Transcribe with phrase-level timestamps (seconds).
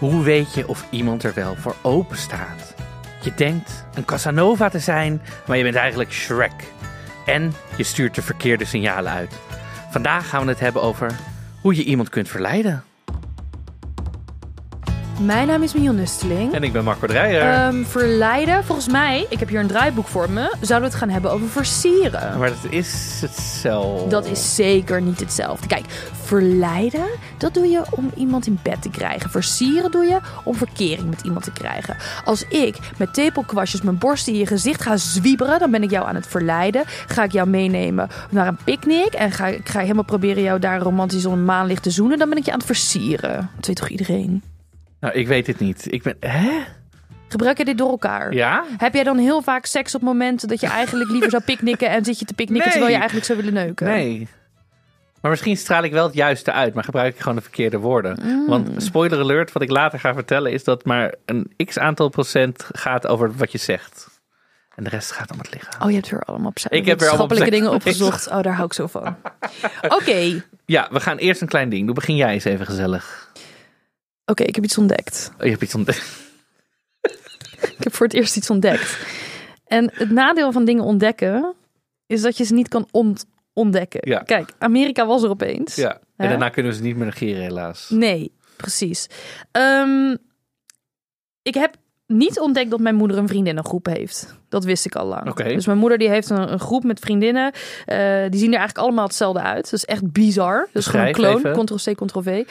[0.00, 2.74] Hoe weet je of iemand er wel voor open staat?
[3.22, 6.72] Je denkt een Casanova te zijn, maar je bent eigenlijk Shrek.
[7.26, 9.34] En je stuurt de verkeerde signalen uit.
[9.90, 11.12] Vandaag gaan we het hebben over
[11.60, 12.84] hoe je iemand kunt verleiden.
[15.20, 16.52] Mijn naam is Mion Nusteling.
[16.52, 17.42] En ik ben Marco Dreyer.
[17.42, 21.08] Ehm, verleiden, volgens mij, ik heb hier een draaiboek voor me, zouden we het gaan
[21.08, 22.38] hebben over versieren.
[22.38, 24.08] maar dat is hetzelfde.
[24.08, 25.66] Dat is zeker niet hetzelfde.
[25.66, 25.84] Kijk,
[26.22, 27.06] verleiden,
[27.38, 29.30] dat doe je om iemand in bed te krijgen.
[29.30, 31.96] Versieren doe je om verkering met iemand te krijgen.
[32.24, 36.06] Als ik met tepelkwastjes mijn borst in je gezicht ga zwieberen, dan ben ik jou
[36.06, 36.82] aan het verleiden.
[36.86, 40.80] Ga ik jou meenemen naar een picknick en ga, ik ga helemaal proberen jou daar
[40.80, 43.50] romantisch onder maanlicht te zoenen, dan ben ik je aan het versieren.
[43.56, 44.42] Dat weet toch iedereen?
[45.00, 45.92] Nou, ik weet het niet.
[45.92, 46.16] Ik ben...
[46.20, 46.64] Hè?
[47.28, 48.32] Gebruik je dit door elkaar?
[48.34, 48.64] Ja?
[48.76, 52.04] Heb jij dan heel vaak seks op momenten dat je eigenlijk liever zou picknicken en
[52.04, 52.70] zit je te picknicken Nee.
[52.70, 53.86] terwijl je eigenlijk zou willen neuken?
[53.86, 54.28] Nee.
[55.20, 58.18] Maar misschien straal ik wel het juiste uit, maar gebruik ik gewoon de verkeerde woorden.
[58.22, 58.46] Mm.
[58.46, 62.66] Want spoiler alert, wat ik later ga vertellen, is dat maar een x aantal procent
[62.72, 64.20] gaat over wat je zegt.
[64.74, 65.82] En de rest gaat om het lichaam.
[65.82, 68.28] Oh, je hebt weer allemaal Ik heb weer allemaal dingen opgezocht.
[68.32, 69.16] Oh, daar hou ik zo van.
[69.98, 71.86] Oké, Ja, we gaan eerst een klein ding.
[71.86, 73.19] Doe begin jij eens even gezellig.
[74.30, 75.30] Oké, ik heb iets ontdekt.
[75.38, 76.18] Oh, je hebt iets ontdekt.
[77.78, 78.98] Ik heb voor het eerst iets ontdekt.
[79.66, 81.54] En het nadeel van dingen ontdekken
[82.06, 84.00] is dat je ze niet kan ont- ontdekken.
[84.10, 84.18] Ja.
[84.18, 85.74] Kijk, Amerika was er opeens.
[85.74, 85.92] Ja.
[85.94, 86.28] En Hè?
[86.28, 87.90] daarna kunnen we ze niet meer negeren, helaas.
[87.90, 89.06] Nee, precies.
[89.50, 90.16] Ehm,
[91.42, 91.76] ik heb
[92.10, 94.34] niet ontdekt dat mijn moeder een vriendinnengroep heeft.
[94.48, 95.34] Dat wist ik al lang.
[95.34, 97.52] Dus mijn moeder die heeft een, een groep met vriendinnen.
[97.84, 97.98] Eh,
[98.28, 99.64] die zien er eigenlijk allemaal hetzelfde uit.
[99.64, 100.68] Dat is echt bizar.
[100.72, 101.64] Dus gewoon een Beschrijf kloon.
[101.64, 102.44] Ctrl-C, Ctrl-V.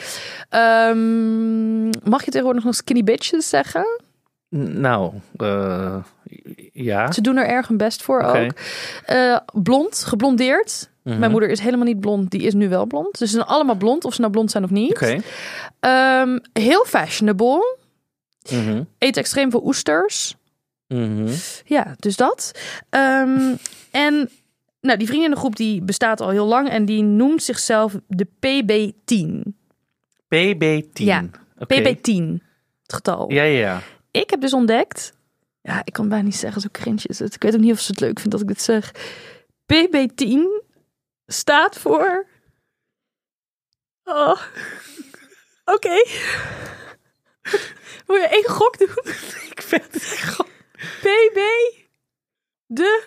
[0.48, 4.00] Ehm, mag je tegenwoordig nog skinny bitches zeggen?
[4.56, 5.96] Nou, eh,
[6.72, 7.12] ja.
[7.12, 8.52] Ze doen er erg hun best voor ook.
[9.04, 10.90] Eh, blond, geblondeerd.
[11.02, 11.18] Mhm.
[11.18, 12.30] Mijn moeder is helemaal niet blond.
[12.30, 13.18] Die is nu wel blond.
[13.18, 14.04] Dus ze zijn allemaal blond.
[14.04, 14.90] Of ze nou blond zijn of niet.
[14.90, 15.20] Oké.
[15.80, 17.78] Ehm, heel fashionable.
[18.50, 18.82] Mhm.
[18.98, 20.34] Eet extreem veel oesters.
[20.86, 21.32] Mhm.
[21.64, 22.52] Ja, dus dat.
[22.88, 23.54] Ehm,
[23.90, 24.30] en
[24.80, 29.54] nou, die vriendinnengroep die bestaat al heel lang en die noemt zichzelf de PB10.
[30.34, 31.04] PB10.
[31.04, 31.24] Ja,
[31.58, 31.80] Oké.
[31.80, 32.42] PB10,
[32.82, 33.32] het getal.
[33.32, 33.82] Ja, ja, ja.
[34.10, 35.12] Ik heb dus ontdekt,
[35.60, 37.34] ja, ik kan bijna niet zeggen, zo cringe is het.
[37.34, 38.92] Ik weet ook niet of ze het leuk vindt dat ik dit zeg.
[39.72, 40.66] PB10
[41.26, 42.26] staat voor...
[44.04, 44.40] Oh,
[45.64, 46.02] oké.
[48.06, 49.14] Wil je één gok doen?
[49.54, 50.50] Ik vind het gewoon...
[51.00, 51.38] PB
[52.66, 53.02] de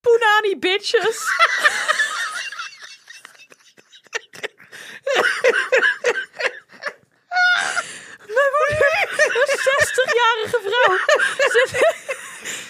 [0.00, 1.18] Punani bitches.
[8.26, 10.98] Mijn moeder, een 60-jarige vrouw,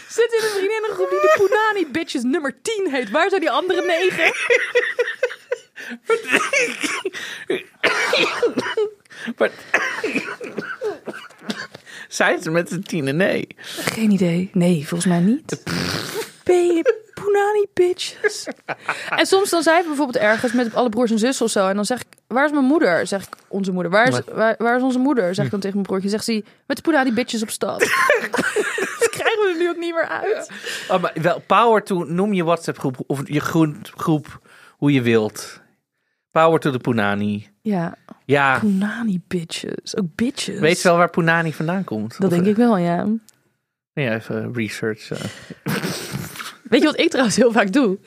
[0.09, 3.11] zit, in een vriendinnengroep die de Punani bitches nummer 10 heet.
[3.11, 4.33] Waar zijn die andere negen?
[9.37, 9.51] Maar...
[12.09, 13.17] Zijn ze met z'n tienen?
[13.17, 13.47] Nee.
[13.59, 14.51] Geen idee.
[14.53, 15.63] Nee, volgens mij niet.
[16.43, 18.47] P- Punani bitches.
[19.09, 21.69] En soms dan zijn we bijvoorbeeld ergens met alle broers en zussen of zo.
[21.69, 23.07] En dan zeg ik, waar is mijn moeder?
[23.07, 23.93] Zeg ik, onze moeder.
[23.93, 25.35] Waar is, waar, waar is onze moeder?
[25.35, 26.09] Zeg ik dan tegen mijn broertje.
[26.09, 27.79] Zegt ze, met de Punani bitches op stad.
[29.01, 30.51] dat krijgen we er nu ook niet meer uit.
[30.89, 34.41] Oh, maar wel, power to, noem je WhatsApp groep of je groen groep
[34.77, 35.61] hoe je wilt.
[36.35, 37.47] Power to de Punani.
[37.63, 39.97] Ja, Ja, Punani bitches.
[39.97, 40.59] Ook bitches.
[40.59, 42.21] weet je wel waar Punani vandaan komt?
[42.21, 43.07] Dat denk ik wel, ja.
[43.93, 45.11] Ja, even research.
[45.11, 45.19] eh.
[46.69, 47.99] Weet je wat ik trouwens heel vaak doe?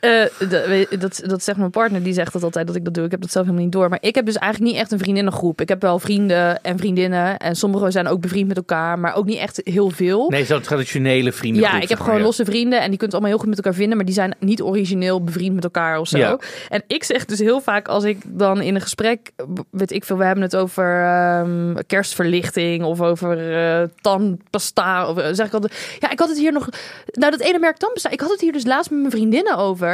[0.00, 3.04] Eh, dat, dat, zegt mijn partner, die zegt dat altijd dat ik dat doe.
[3.04, 3.88] Ik heb dat zelf helemaal niet door.
[3.88, 5.60] Maar ik heb dus eigenlijk niet echt een vriendinnengroep.
[5.60, 7.38] Ik heb wel vrienden en vriendinnen.
[7.38, 10.30] En sommigen zijn ook bevriend met elkaar, maar ook niet echt heel veel.
[10.30, 11.72] Nee, zo'n traditionele vriendengroep.
[11.72, 13.96] Ja, ik heb gewoon losse vrienden en die kunt allemaal heel goed met elkaar vinden,
[13.96, 16.18] maar die zijn niet origineel bevriend met elkaar of zo.
[16.18, 16.38] Ja.
[16.68, 19.30] En ik zeg dus heel vaak als ik dan in een gesprek,
[19.70, 25.28] weet ik veel, we hebben het over ehm, kerstverlichting of over eh tandpasta, of eh,
[25.32, 26.68] zeg ik altijd, ja, ik had het hier nog,
[27.12, 29.89] nou dat ene merk tandpasta, ik had het hier dus laatst met mijn vriendinnen over.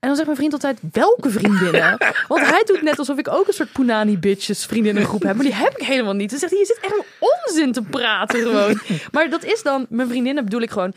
[0.00, 1.96] En dan zegt mijn vriend altijd, welke vriendinnen?
[2.28, 5.34] Want hij doet net alsof ik ook een soort Punani bitches vriendinnengroep heb.
[5.34, 6.30] Maar die heb ik helemaal niet.
[6.30, 8.80] Dan zegt hij, je zit echt onzin te praten gewoon.
[9.12, 10.92] Maar dat is dan, mijn vriendinnen bedoel ik gewoon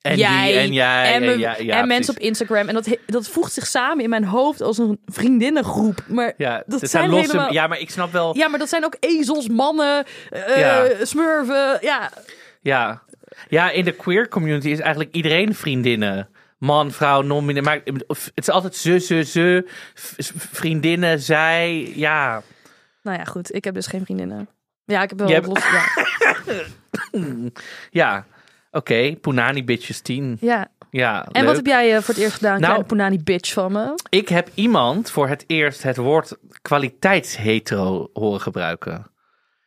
[0.00, 2.68] En jij die en jij en, ja- ja, en mensen op Instagram.
[2.68, 5.98] En dat, dat voegt zich samen in mijn hoofd als een vriendinnengroep.
[6.06, 7.52] Maar Ja, dat zijn losse, helemaal...
[7.52, 8.36] ja, maar ik snap wel.
[8.36, 10.86] Ja, maar dat zijn ook ezels, mannen, eh, Ja.
[11.02, 11.78] smurven.
[11.80, 12.10] Ja,
[12.62, 13.02] Ja.
[13.48, 16.28] ja, in de queer community is eigenlijk iedereen vriendinnen.
[16.64, 19.64] Man, vrouw, non maar Het is altijd ze, ze, ze.
[20.36, 21.92] Vriendinnen, zij.
[21.96, 22.42] Ja.
[23.02, 23.54] nou ja, goed.
[23.54, 24.48] Ik heb dus geen vriendinnen.
[24.84, 25.62] Ja, ik heb wel hebt- los.
[25.70, 25.84] Ja.
[27.90, 28.26] Ja.
[28.70, 30.36] Oké, Punani Bitches 10.
[30.40, 30.68] ja.
[30.90, 31.44] Ja, En leuk.
[31.44, 32.52] wat heb jij eh, voor het eerst gedaan?
[32.52, 33.94] Nou- Kleine Punani bitch van me.
[34.08, 39.06] Ik heb iemand voor het eerst het woord kwaliteitshetero horen gebruiken.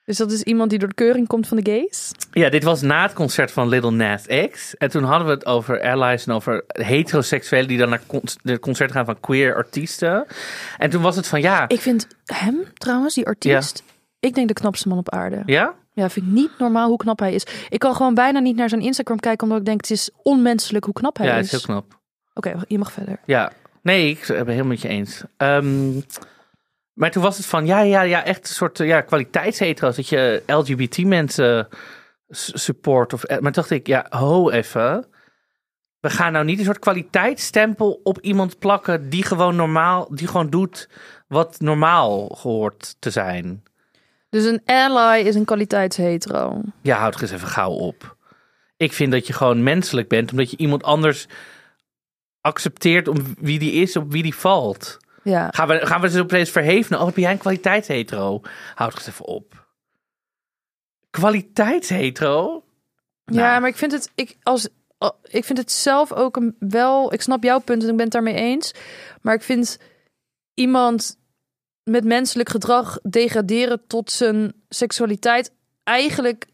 [0.07, 2.11] Dus dat is iemand die door de keuring komt van de gays?
[2.31, 4.77] Ja, dit was na het concert van Little Nas X.
[4.77, 8.01] En toen hadden we het over allies en over heteroseksuelen die dan naar
[8.41, 10.25] de concert gaan van queer artiesten.
[10.77, 13.83] En toen was het van ja, Ik vind hem trouwens, die artiest,
[14.19, 15.43] ik denk de knapste man op aarde.
[15.45, 15.73] ja?
[15.93, 17.43] Ja, vind ik niet normaal hoe knap hij is.
[17.69, 20.85] Ik kan gewoon bijna niet naar zijn Instagram kijken, omdat ik denk het is onmenselijk
[20.85, 21.45] hoe knap hij Ja, is.
[21.45, 21.99] is heel knap.
[22.33, 23.19] Oké, je mag verder.
[23.25, 23.51] Ja,
[23.81, 25.21] nee, ik ben het helemaal met je eens.
[25.37, 25.99] Ehm,
[26.97, 29.95] maar toen was het van ja, ja, ja, echt een soort eh, ja, kwaliteitshetero's.
[29.95, 31.67] Dat je LGBT mensen
[32.29, 33.13] s- support.
[33.13, 35.05] Of, eh, maar toen dacht ik, ja, ho even.
[35.99, 40.49] We gaan nou niet een soort kwaliteitsstempel op iemand plakken die gewoon normaal, die gewoon
[40.49, 40.89] doet
[41.27, 43.63] wat normaal gehoord te zijn.
[44.29, 46.61] Dus een ally is een kwaliteitshetero.
[46.81, 48.15] Ja, houd eens even gauw op.
[48.77, 51.27] Ik vind dat je gewoon menselijk bent, omdat je iemand anders
[52.41, 54.97] accepteert om wie die is, op wie die valt.
[55.29, 55.47] Ja.
[55.51, 56.99] Gaan we, gaan we ze opeens verheven?
[56.99, 58.41] Oh, heb jij een kwaliteitshetero?
[58.75, 59.67] Houd eens even op.
[61.09, 62.63] Kwaliteitshetero?
[63.25, 63.61] Ja, Nou.
[63.61, 64.67] maar ik vind het, ik, als,
[65.23, 67.13] ik vind het zelf ook een, wel.
[67.13, 68.73] Ik snap jouw punt en ik ben het daarmee eens.
[69.21, 69.77] Maar ik vind
[70.53, 71.17] iemand
[71.83, 75.51] met menselijk gedrag degraderen tot zijn seksualiteit
[75.83, 76.45] eigenlijk.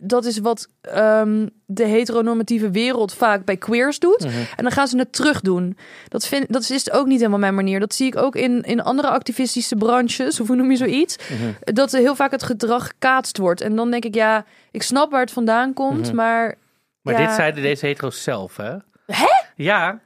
[0.00, 4.24] Dat is wat ehm, de heteronormatieve wereld vaak bij queers doet.
[4.56, 5.76] En dan gaan ze het terug doen.
[6.08, 7.80] Dat, vind, dat is ook niet helemaal mijn manier.
[7.80, 10.40] Dat zie ik ook in, in andere activistische branches.
[10.40, 11.16] Of hoe noem je zoiets?
[11.60, 13.60] Dat er heel vaak het gedrag gekaatst wordt.
[13.60, 16.12] En dan denk ik, ja, ik snap waar het vandaan komt.
[16.12, 16.54] Maar
[17.02, 17.26] Maar Ja.
[17.26, 18.76] dit zeiden deze hetero's zelf, hè?
[19.06, 19.28] Hè?
[19.56, 20.00] Ja.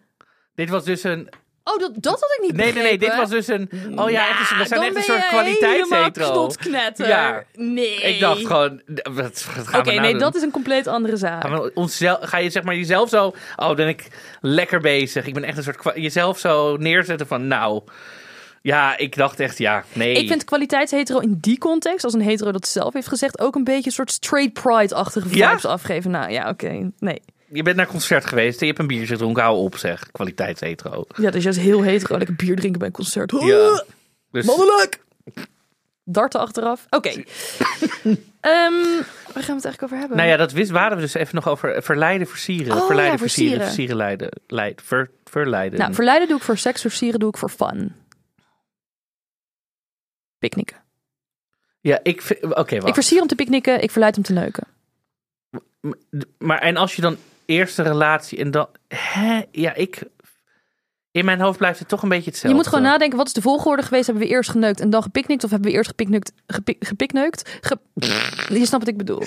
[0.54, 1.28] Dit was dus een...
[1.72, 2.98] Oh, dat, dat had ik niet Nee, nee, nee.
[2.98, 3.70] Dit was dus een...
[3.96, 5.94] Oh ja, het is, we zijn dan echt een soort je kwaliteitshetero.
[5.94, 7.08] helemaal knotknetter.
[7.08, 7.44] Ja.
[7.54, 7.94] Nee.
[7.94, 8.80] Ik dacht gewoon...
[9.02, 9.14] Wat,
[9.56, 10.20] wat gaan Oké, we nou nee, doen?
[10.20, 11.42] dat is een compleet andere zaak.
[11.42, 13.32] Gaan we onszelf, ga je zeg maar jezelf zo...
[13.56, 14.08] Oh, ben ik
[14.40, 15.26] lekker bezig.
[15.26, 15.76] Ik ben echt een soort...
[15.76, 17.46] kwa- Jezelf zo neerzetten van...
[17.46, 17.82] Nou...
[18.62, 20.12] Ja, ik dacht echt, ja, nee.
[20.14, 23.64] Ik vind kwaliteitshetero in die context, als een hetero dat zelf heeft gezegd, ook een
[23.64, 25.48] beetje een soort straight pride-achtige Ja?
[25.48, 26.10] vibes afgeven.
[26.10, 26.90] Nou ja, oké.
[26.98, 27.22] Nee.
[27.52, 29.42] Je bent naar een concert geweest en je hebt een biertje gedronken.
[29.42, 30.10] Hou op, zeg.
[30.12, 31.04] Kwaliteitshetero.
[31.16, 32.16] Ja, dat is juist heel hetero.
[32.16, 33.30] Lekker bier drinken bij een concert.
[33.30, 33.84] Ja.
[34.30, 35.00] Dus, Mannelijk!
[36.04, 36.86] Darten achteraf.
[36.90, 37.08] Oké.
[38.40, 38.72] Ehm,
[39.32, 40.16] waar gaan we het eigenlijk over hebben?
[40.16, 42.76] nou ja, dat wist, waren we dus even nog over verleiden, versieren.
[42.76, 43.66] Oh, verleiden, ja, versieren, versieren.
[43.66, 44.40] versieren, leiden.
[44.46, 45.78] Leid, ver, verleiden.
[45.78, 47.94] Nou, verleiden doe ik voor seks, versieren doe ik voor fun.
[50.38, 50.76] Picknicken.
[51.80, 52.42] ja, ik vind...
[52.42, 52.94] Oké, Ik wacht.
[52.94, 54.66] versier om te picknicken, ik verleid om te neuken.
[56.38, 57.16] Maar en als je dan
[57.48, 58.68] eerste relatie en dan...
[58.88, 59.42] Hè?
[59.50, 60.02] Ja, ik...
[61.10, 62.48] In mijn hoofd blijft het toch een beetje hetzelfde.
[62.56, 64.06] Je moet gewoon nadenken, wat is de volgorde geweest?
[64.06, 65.44] Hebben we eerst geneukt en dan gepiknikt?
[65.44, 67.58] Of hebben we eerst gepiknikt, gepi- gepikneukt?
[67.60, 67.78] Ge-
[68.58, 69.22] je snapt wat ik bedoel.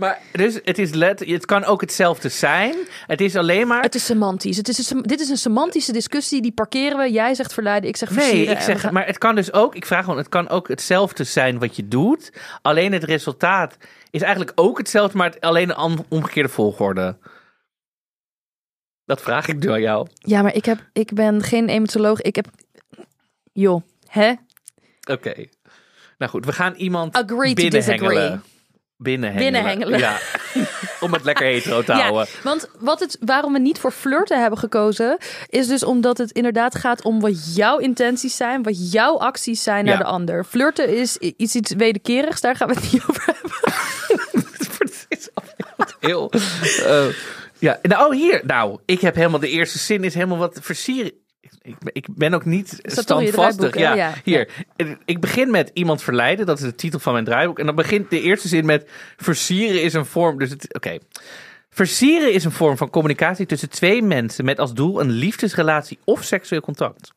[0.00, 2.74] Maar dus het is let, het kan ook hetzelfde zijn.
[3.06, 3.82] Het is alleen maar.
[3.82, 4.56] Het is semantisch.
[4.56, 7.10] Het is een, dit is een semantische discussie, die parkeren we.
[7.12, 8.42] Jij zegt verleiden, ik zeg Nee, versieren.
[8.52, 9.74] ik en we zeg, gaan- maar het kan dus ook.
[9.74, 12.32] Ik vraag gewoon, het kan ook hetzelfde zijn wat je doet.
[12.62, 13.76] Alleen het resultaat
[14.10, 17.16] is eigenlijk ook hetzelfde, maar het- alleen een omgekeerde volgorde.
[19.04, 20.06] Dat vraag ik nu aan jou.
[20.14, 22.20] Ja, maar ik, heb, ik ben geen emetoloog.
[22.20, 22.46] Ik heb...
[23.52, 24.32] Joh, hè?
[25.10, 25.34] Oké.
[26.18, 28.10] Nou goed, we gaan iemand Agree to binnenhengelen.
[28.14, 28.38] disagree.
[29.02, 29.52] Binnenhengelen.
[29.52, 29.98] Binnenhengelen.
[29.98, 30.18] Ja.
[31.04, 32.26] Om het lekker hetero te houden.
[32.32, 36.30] Ja, want wat het, waarom we niet voor flirten hebben gekozen, is dus omdat het
[36.30, 40.00] inderdaad gaat om wat jouw intenties zijn, wat jouw acties zijn naar Ja.
[40.00, 40.44] de ander.
[40.44, 43.50] Flirten is iets, iets wederkerigs, daar gaan we het niet over hebben.
[44.78, 45.28] Het is
[46.00, 46.32] heel.
[46.86, 47.04] eh,
[47.58, 48.40] ja, nou, hier.
[48.46, 51.12] Nou, ik heb helemaal de eerste zin is helemaal wat versieren.
[51.62, 53.34] Ik, ben- ik ben ook niet standvastig.
[53.34, 53.80] draaiboek, hè?
[53.80, 54.12] Ja, Ja.
[54.24, 54.48] hier.
[55.04, 56.46] Ik begin met iemand verleiden.
[56.46, 57.58] Dat is de titel van mijn draaiboek.
[57.58, 60.38] En dan begint de eerste zin met versieren is een vorm.
[60.38, 60.98] Dus oké.
[61.70, 66.22] Versieren is een vorm van communicatie tussen twee mensen met als doel een liefdesrelatie of
[66.24, 67.12] seksueel contact.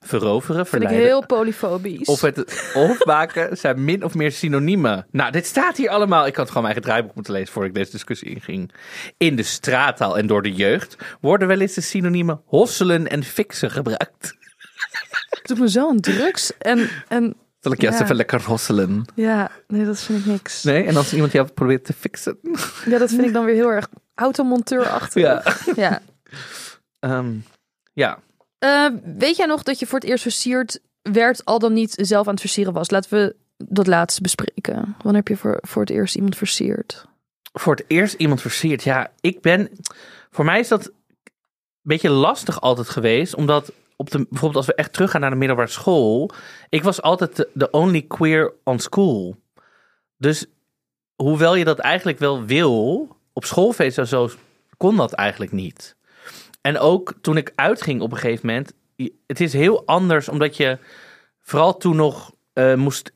[0.00, 2.06] Veroveren, Vind ik verleiden, heel polyfobisch.
[2.08, 5.06] of het opmaken zijn min of meer synoniemen.
[5.10, 6.26] Nou, dit staat hier allemaal.
[6.26, 8.72] Ik had gewoon mijn eigen draaiboek moeten lezen voordat ik deze discussie inging.
[9.16, 13.70] In de straattaal en door de jeugd worden wel eens de synoniemen hosselen en fixen
[13.70, 14.36] gebruikt.
[15.30, 18.04] Het doet me zo drugs en, en Zal ik juist Ja.
[18.04, 19.04] even lekker rosselen?
[19.14, 20.62] Ja, nee, dat vind ik niks.
[20.62, 20.84] Nee?
[20.84, 22.38] En als iemand jou probeert te fixen?
[22.86, 25.22] Ja, dat vind ik dan weer heel erg automonteurachtig.
[25.22, 25.42] Ja.
[25.76, 26.00] ja.
[27.00, 27.34] Ehm,
[27.92, 28.18] ja.
[28.58, 28.86] Eh,
[29.16, 32.32] weet jij nog dat je voor het eerst versierd werd, al dan niet zelf aan
[32.32, 32.90] het versieren was?
[32.90, 34.94] Laten we dat laatste bespreken.
[35.02, 37.06] Wanneer heb je voor, voor het eerst iemand versierd?
[37.52, 38.82] Voor het eerst iemand versierd.
[38.82, 39.70] Ja, ik ben...
[40.30, 40.92] Voor mij is dat een
[41.82, 43.34] beetje lastig altijd geweest.
[43.34, 46.30] Omdat op de, bijvoorbeeld als we echt teruggaan naar de middelbare school.
[46.68, 49.36] Ik was altijd de, only queer on school.
[50.16, 50.46] Dus
[51.16, 54.30] hoewel je dat eigenlijk wel wil, op schoolfeest en zo
[54.76, 55.96] kon dat eigenlijk niet.
[56.60, 58.72] En ook toen ik uitging op een gegeven moment,
[59.26, 60.78] het is heel anders omdat je
[61.40, 63.12] vooral toen nog eh, moest,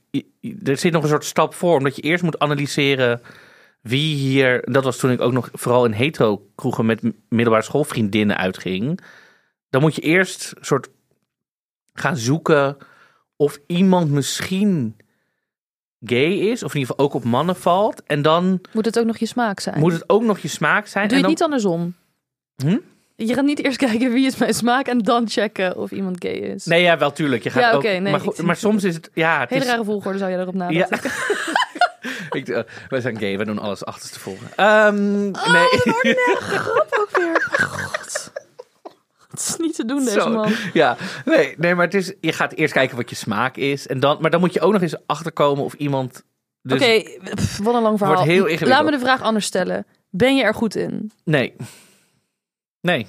[0.62, 3.20] er zit nog een soort stap voor, omdat je eerst moet analyseren
[3.80, 8.36] wie hier, dat was toen ik ook nog vooral in hetero kroegen met middelbare schoolvriendinnen
[8.36, 9.00] uitging.
[9.70, 10.88] Dan moet je eerst soort
[11.92, 12.76] gaan zoeken
[13.36, 14.96] of iemand misschien
[16.00, 18.02] gay is, of in ieder geval ook op mannen valt.
[18.02, 19.78] En dan Moet het ook nog je smaak zijn?
[19.78, 21.08] moet het ook nog je smaak zijn.
[21.08, 21.94] Doe je en het dan, niet andersom?
[22.56, 22.78] Hm?
[23.16, 26.32] Je gaat niet eerst kijken wie is mijn smaak en dan checken of iemand gay
[26.32, 26.64] is.
[26.64, 27.42] Nee, ja, wel tuurlijk.
[27.42, 29.62] Je gaat Ja, ook, oké, nee, maar, goed, maar soms is het, ja, het Hele
[29.64, 30.60] is, rare volgorde zou je daarop ja.
[30.60, 31.10] nadenken.
[32.38, 34.48] ik, eh, wij zijn gay, wij doen alles achterstevoren.
[34.56, 36.14] Ehm Oh, nee.
[36.36, 37.48] Grap ook weer.
[37.60, 38.32] God.
[39.30, 40.30] Het is niet te doen, deze Zo.
[40.30, 40.52] man.
[40.72, 43.86] Ja, nee, nee, maar het is, je gaat eerst kijken wat je smaak is.
[43.86, 46.22] En dan, maar dan moet je ook nog eens achterkomen of iemand.
[46.62, 47.02] Dus, Oké,
[47.62, 48.14] wat een lang verhaal.
[48.16, 48.70] Wordt heel ingewikkeld.
[48.70, 49.86] Laat me de vraag anders stellen.
[50.10, 51.12] Ben je er goed in?
[51.24, 51.54] Nee.
[52.82, 53.06] Nee.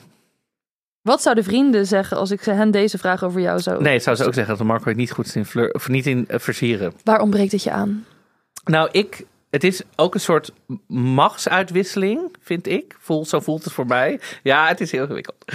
[1.02, 3.82] Wat zouden vrienden zeggen als ik hen deze vraag over jou zou...
[3.82, 6.08] Nee, het zou ze ook zeggen dat Marco niet goed is in fleur, of niet
[6.08, 6.94] in eh, versieren.
[7.04, 8.06] Waar ontbreekt het je aan?
[8.64, 10.52] Nou, ik, het is ook een soort
[10.88, 12.96] machtsuitwisseling, vind ik.
[13.00, 14.20] Voel, zo voelt het voor mij.
[14.44, 15.46] Ja, het is heel ingewikkeld.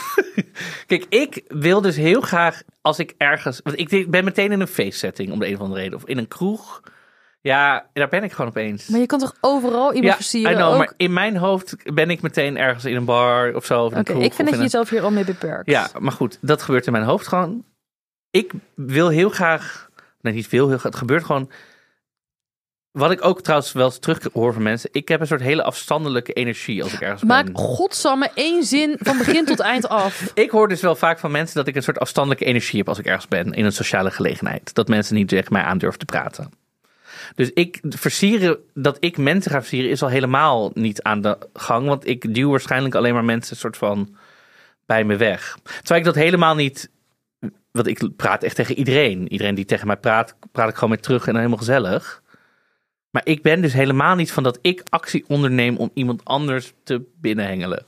[0.86, 3.60] Kijk, ik wil dus heel graag als ik ergens.
[3.64, 5.98] Want ik ben meteen in een feestsetting om de een of andere reden.
[5.98, 6.82] Of in een kroeg.
[7.40, 8.88] Ja, daar ben ik gewoon opeens.
[8.88, 10.52] Maar je kan toch overal iemand ja, versieren?
[10.52, 10.78] I know, ook...
[10.78, 13.84] maar in mijn hoofd ben ik meteen ergens in een bar of zo.
[13.84, 15.70] Oké, ik vind dat je jezelf hier al mee beperkt.
[15.70, 17.64] Ja, maar goed, dat gebeurt in mijn hoofd gewoon.
[18.30, 19.88] Ik wil heel graag.
[20.20, 20.92] Nee, niet veel, heel graag.
[20.92, 21.50] Het gebeurt gewoon.
[22.90, 24.90] Wat ik ook trouwens wel eens terug hoor van mensen.
[24.92, 27.56] Ik heb een soort hele afstandelijke energie als ik ergens Maak ben.
[27.56, 30.30] godsamme één zin van begin tot eind af.
[30.34, 32.98] Ik hoor dus wel vaak van mensen dat ik een soort afstandelijke energie heb als
[32.98, 34.74] ik ergens ben in een sociale gelegenheid.
[34.74, 36.50] Dat mensen niet tegen mij aandurven te praten.
[37.34, 41.86] Dus ik versieren, dat ik mensen ga versieren, is al helemaal niet aan de gang.
[41.86, 44.16] Want ik duw waarschijnlijk alleen maar mensen soort van
[44.86, 45.58] bij me weg.
[45.62, 46.90] Terwijl ik dat helemaal niet.
[47.70, 49.32] Want ik praat echt tegen iedereen.
[49.32, 52.22] Iedereen die tegen mij praat, praat ik gewoon mee terug en dan helemaal gezellig.
[53.10, 57.02] Maar ik ben dus helemaal niet van dat ik actie onderneem om iemand anders te
[57.20, 57.84] binnenhengelen.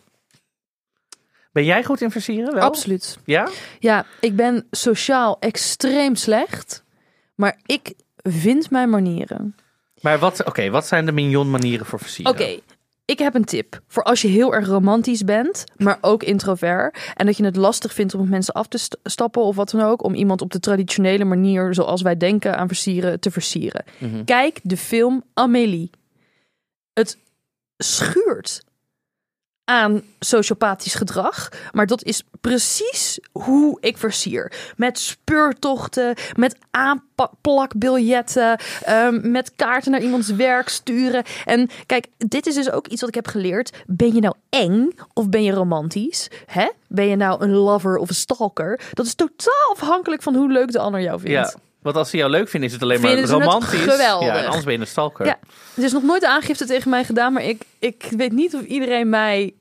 [1.53, 2.55] Ben jij goed in versieren?
[2.55, 2.63] Wel?
[2.63, 3.19] Absoluut.
[3.25, 3.49] Ja?
[3.79, 6.85] Ja, ik ben sociaal extreem slecht.
[7.35, 9.55] Maar ik vind mijn manieren.
[10.01, 12.33] Maar wat, oké, wat zijn de mignon manieren voor versieren?
[12.33, 12.59] Oké,
[13.05, 13.81] ik heb een tip.
[13.87, 17.13] Voor als je heel erg romantisch bent, maar ook introvert.
[17.15, 19.71] En dat je het lastig vindt om op mensen af te st- stappen of wat
[19.71, 20.03] dan ook.
[20.05, 23.85] Om iemand op de traditionele manier, zoals wij denken aan versieren, te versieren.
[23.99, 24.25] Mhm.
[24.25, 25.91] Kijk de film Amélie.
[26.93, 27.19] Het
[27.77, 28.63] schuurt
[29.71, 31.49] aan sociopathisch gedrag.
[31.73, 34.53] Maar dat is precies hoe ik versier.
[34.77, 41.25] Met speurtochten, met aanplakbiljetten, ehm, met kaarten naar iemands werk sturen.
[41.45, 43.71] En kijk, dit is dus ook iets wat ik heb geleerd.
[43.87, 46.29] Ben je nou eng of ben je romantisch?
[46.47, 46.69] Hè?
[46.89, 48.81] Ben je nou een lover of een stalker?
[48.93, 51.35] Dat is totaal afhankelijk van hoe leuk de ander jou vindt.
[51.35, 53.81] Ja, want als ze jou leuk vinden, is het alleen maar Vinden romantisch.
[53.81, 54.29] geweldig.
[54.29, 55.27] Ja, anders ben je een stalker.
[55.27, 55.39] Ja,
[55.77, 59.09] er is nog nooit aangifte tegen mij gedaan, maar ik, ik weet niet of iedereen
[59.09, 59.55] mij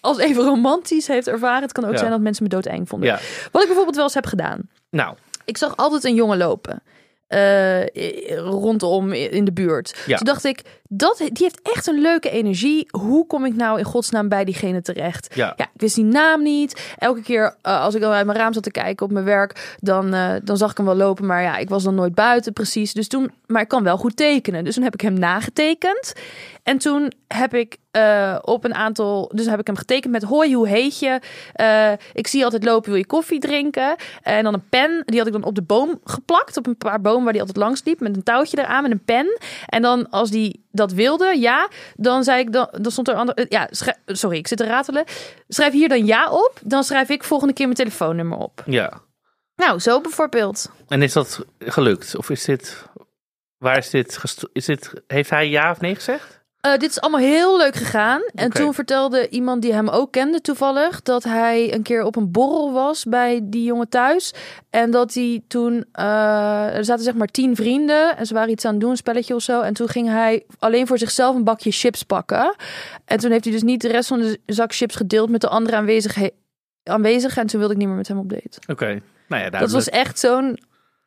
[0.00, 1.62] als even romantisch heeft ervaren.
[1.62, 1.98] Het kan ook Ja.
[1.98, 3.08] zijn dat mensen me doodeng vonden.
[3.08, 3.18] Ja.
[3.52, 4.60] Wat ik bijvoorbeeld wel eens heb gedaan.
[4.90, 5.14] Nou,
[5.44, 6.82] Ik zag altijd een jongen lopen.
[7.30, 7.86] eh,
[8.38, 10.02] rondom in de buurt.
[10.06, 10.16] Ja.
[10.16, 12.86] Toen dacht ik, dat, die heeft echt een leuke energie.
[12.90, 15.34] Hoe kom ik nou in godsnaam bij diegene terecht?
[15.34, 15.52] ja.
[15.56, 16.92] Ja, ik wist die naam niet.
[16.98, 19.76] Elke keer eh, als ik dan uit mijn raam zat te kijken op mijn werk,
[19.80, 21.26] dan, eh, dan zag ik hem wel lopen.
[21.26, 22.92] Maar ja, ik was dan nooit buiten precies.
[22.92, 24.64] Dus toen, maar ik kan wel goed tekenen.
[24.64, 26.12] Dus toen heb ik hem nagetekend.
[26.70, 30.54] En toen heb ik eh, op een aantal, dus heb ik hem getekend met hoi,
[30.54, 31.20] hoe heet je?
[31.52, 33.96] Eh, ik zie je altijd lopen, wil je koffie drinken?
[34.22, 37.00] En dan een pen, die had ik dan op de boom geplakt, op een paar
[37.00, 39.38] bomen waar die altijd langs liep, met een touwtje eraan, met een pen.
[39.66, 43.34] En dan als die dat wilde, ja, dan zei ik, dan, dan stond er ander,
[43.34, 43.68] eh, ja,
[44.06, 45.04] sorry, ik zit te ratelen.
[45.48, 48.62] Schrijf hier dan ja op, dan schrijf ik volgende keer mijn telefoonnummer op.
[48.66, 49.00] ja.
[49.56, 50.70] Nou, zo bijvoorbeeld.
[50.88, 52.16] En is dat gelukt?
[52.16, 52.84] Of is dit...
[53.58, 54.20] Waar is dit...
[54.52, 56.39] Is dit heeft hij ja of nee gezegd?
[56.60, 58.20] Eh, dit is allemaal heel leuk gegaan.
[58.34, 61.02] En toen vertelde iemand die hem ook kende toevallig...
[61.02, 64.34] dat hij een keer op een borrel was bij die jongen thuis.
[64.70, 65.84] En dat hij toen...
[65.92, 68.96] eh, er zaten zeg maar tien vrienden en ze waren iets aan het doen, een
[68.96, 69.60] spelletje of zo.
[69.60, 72.54] En toen ging hij alleen voor zichzelf een bakje chips pakken.
[73.04, 75.48] En toen heeft hij dus niet de rest van de zak chips gedeeld met de
[75.48, 76.30] andere aanwezigen.
[76.82, 77.42] aanwezigen.
[77.42, 78.58] En toen wilde ik niet meer met hem op date.
[78.66, 79.00] Oké.
[79.28, 80.58] Nou ja, Dat was echt zo'n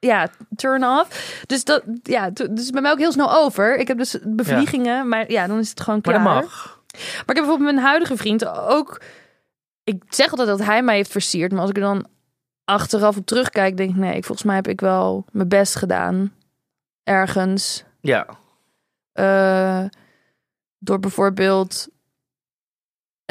[0.06, 1.42] ja, turn off.
[1.46, 3.78] Dus dat ja, dus bij mij ook heel snel over.
[3.78, 6.34] Ik heb dus bevliegingen, maar ja, dan is het gewoon Maar klaar.
[6.34, 6.82] dat mag.
[6.92, 9.02] Maar ik heb bijvoorbeeld mijn huidige vriend ook.
[9.84, 12.08] Ik zeg altijd dat hij mij heeft versierd, maar als ik er dan
[12.66, 16.34] achteraf op terugkijk, denk ik nee, ik, volgens mij heb ik wel mijn best gedaan
[17.04, 17.84] ergens.
[18.02, 18.26] Ja.
[19.12, 19.86] Eh,
[20.80, 21.88] door bijvoorbeeld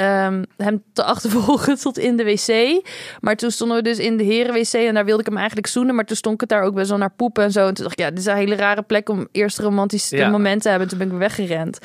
[0.03, 2.83] ehm, hem te achtervolgen tot in de wc.
[3.21, 5.95] Maar toen stonden we dus in de herenwc en daar wilde ik hem eigenlijk zoenen.
[5.95, 7.67] Maar toen stonk het daar ook best wel naar poepen en zo.
[7.67, 10.09] En toen dacht ik, ja, dit is een hele rare plek om eerst een romantisch
[10.11, 10.29] Ja.
[10.31, 10.89] moment te hebben.
[10.89, 11.79] En toen ben ik weggerend.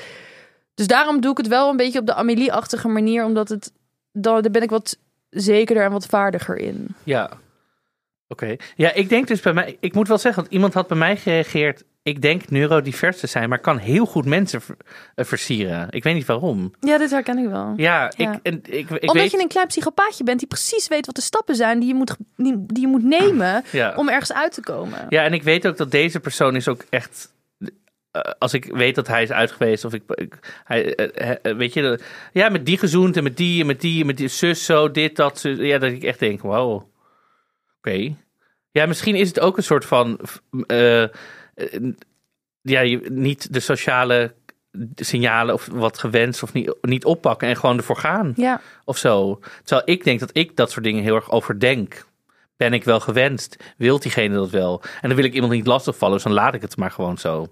[0.74, 3.24] Dus daarom doe ik het wel een beetje op de Amélie-achtige manier.
[3.26, 3.72] Omdat het,
[4.12, 4.98] dan, daar ben ik wat
[5.30, 6.88] zekerder en wat vaardiger in.
[7.04, 7.30] Ja.
[8.28, 8.56] Oké.
[8.76, 9.78] Ja, ik denk dus bij mij...
[9.80, 11.84] Ik moet wel zeggen, want iemand had bij mij gereageerd...
[12.08, 14.62] Ik denk neurodivers te zijn, maar kan heel goed mensen
[15.16, 15.88] eh, versieren.
[15.90, 16.74] Ik weet niet waarom.
[16.80, 17.74] Ja, dit herken ik wel.
[17.76, 18.34] Ja, Ja.
[18.34, 19.32] ik, en, ik, ik Omdat weet...
[19.32, 22.16] je een klein psychopaatje bent die precies weet wat de stappen zijn die je moet,
[22.36, 23.94] die, die je moet nemen Ja.
[23.96, 25.06] om ergens uit te komen.
[25.10, 27.34] Ja, en ik weet ook dat deze persoon is ook echt.
[28.12, 30.04] eh, als ik weet dat hij is uit geweest, of ik.
[30.08, 32.00] ik- hij, eh, weet je,
[32.34, 34.92] ja, met die gezoend en met die en met die en met die zus, zo,
[34.92, 35.40] dit, dat.
[35.40, 36.82] Zus, ja, dat ik echt denk: wow.
[37.78, 38.16] Oké.
[38.72, 40.20] Ja, misschien is het ook een soort van.
[42.62, 44.34] Ja, je, niet de sociale
[44.96, 49.40] signalen of wat gewenst of niet, niet oppakken en gewoon ervoor gaan Ja, of zo.
[49.64, 52.06] Terwijl ik denk dat ik dat soort dingen heel erg overdenk.
[52.58, 53.74] Ben ik wel gewenst?
[53.78, 54.82] Wilt diegene dat wel?
[55.02, 57.48] En dan wil ik iemand niet lastigvallen, dus dan laat ik het maar gewoon zo.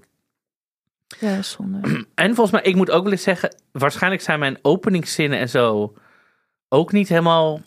[1.20, 1.80] ja zonde.
[2.16, 5.94] En volgens mij, ik moet ook wel eens zeggen, waarschijnlijk zijn mijn openingszinnen en zo
[6.70, 7.62] ook niet helemaal eh,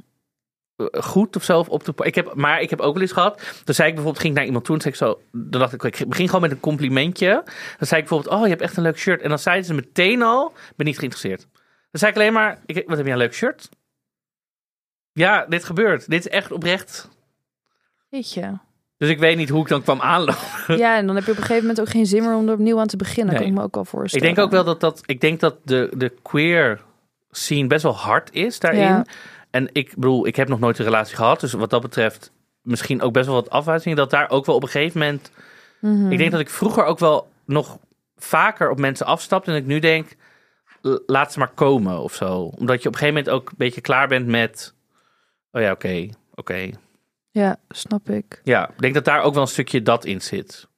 [0.91, 1.65] goed of zo.
[1.69, 4.19] Op de, ik heb, maar ik heb ook wel eens gehad, dan zei ik bijvoorbeeld,
[4.19, 6.41] ging ik naar iemand toe en zei ik zo, dan dacht ik, ik begin gewoon
[6.41, 7.43] met een complimentje.
[7.79, 9.23] Dan zei ik bijvoorbeeld, oh, je hebt echt een leuk shirt.
[9.23, 11.47] En dan zeiden ze meteen al, ik ben niet geïnteresseerd.
[11.91, 13.69] Dan zei ik alleen maar, ik, wat heb je een leuk shirt?
[15.13, 16.11] Ja, dit gebeurt.
[16.11, 17.09] Dit is echt oprecht.
[18.09, 18.53] Weet je.
[18.97, 20.37] Dus ik weet niet hoe ik dan kwam aanlopen.
[20.77, 22.55] Ja, en dan heb je op een gegeven moment ook geen zin meer om er
[22.55, 23.35] opnieuw aan te beginnen.
[23.35, 23.43] Nee.
[23.43, 24.27] Kan ik me ook wel Ik voorstellen.
[24.27, 25.03] denk ook wel dat dat.
[25.07, 26.81] Ik denk dat de, de queer
[27.31, 28.81] scene best wel hard is daarin.
[28.81, 29.05] Ja.
[29.51, 31.41] En ik bedoel, ik heb nog nooit een relatie gehad.
[31.41, 32.33] Dus wat dat betreft,
[32.63, 33.97] misschien ook best wel wat afwijzingen.
[33.97, 35.31] Dat daar ook wel op een gegeven moment.
[35.81, 36.13] Mhm.
[36.13, 37.79] Ik denk dat ik vroeger ook wel nog
[38.17, 39.51] vaker op mensen afstapte.
[39.51, 40.17] En ik nu denk,
[41.07, 42.43] laat ze maar komen of zo.
[42.43, 44.75] Omdat je op een gegeven moment ook een beetje klaar bent met.
[45.53, 46.71] Oh ja, oké, oké.
[47.31, 48.41] Ja, snap ik.
[48.45, 50.69] Ja, ik denk dat daar ook wel een stukje dat in zit.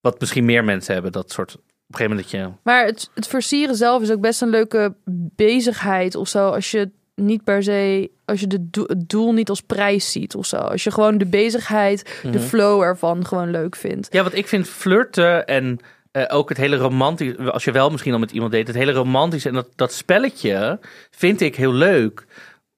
[0.00, 1.54] Wat misschien meer mensen hebben, dat soort.
[1.54, 2.60] Op een gegeven moment dat je.
[2.62, 4.94] Maar het, het versieren zelf is ook best een leuke
[5.34, 6.50] bezigheid of zo.
[6.50, 10.12] Als je het niet per se, als je de do- het doel niet als prijs
[10.12, 10.56] ziet of zo.
[10.56, 12.32] Als je gewoon de bezigheid, Mhm.
[12.32, 14.08] de flow ervan gewoon leuk vindt.
[14.10, 15.78] Ja, wat ik vind flirten en
[16.10, 18.92] eh, ook het hele romantisch, als je wel misschien al met iemand deed, het hele
[18.92, 20.78] romantisch en dat, dat spelletje
[21.10, 22.24] vind ik heel leuk.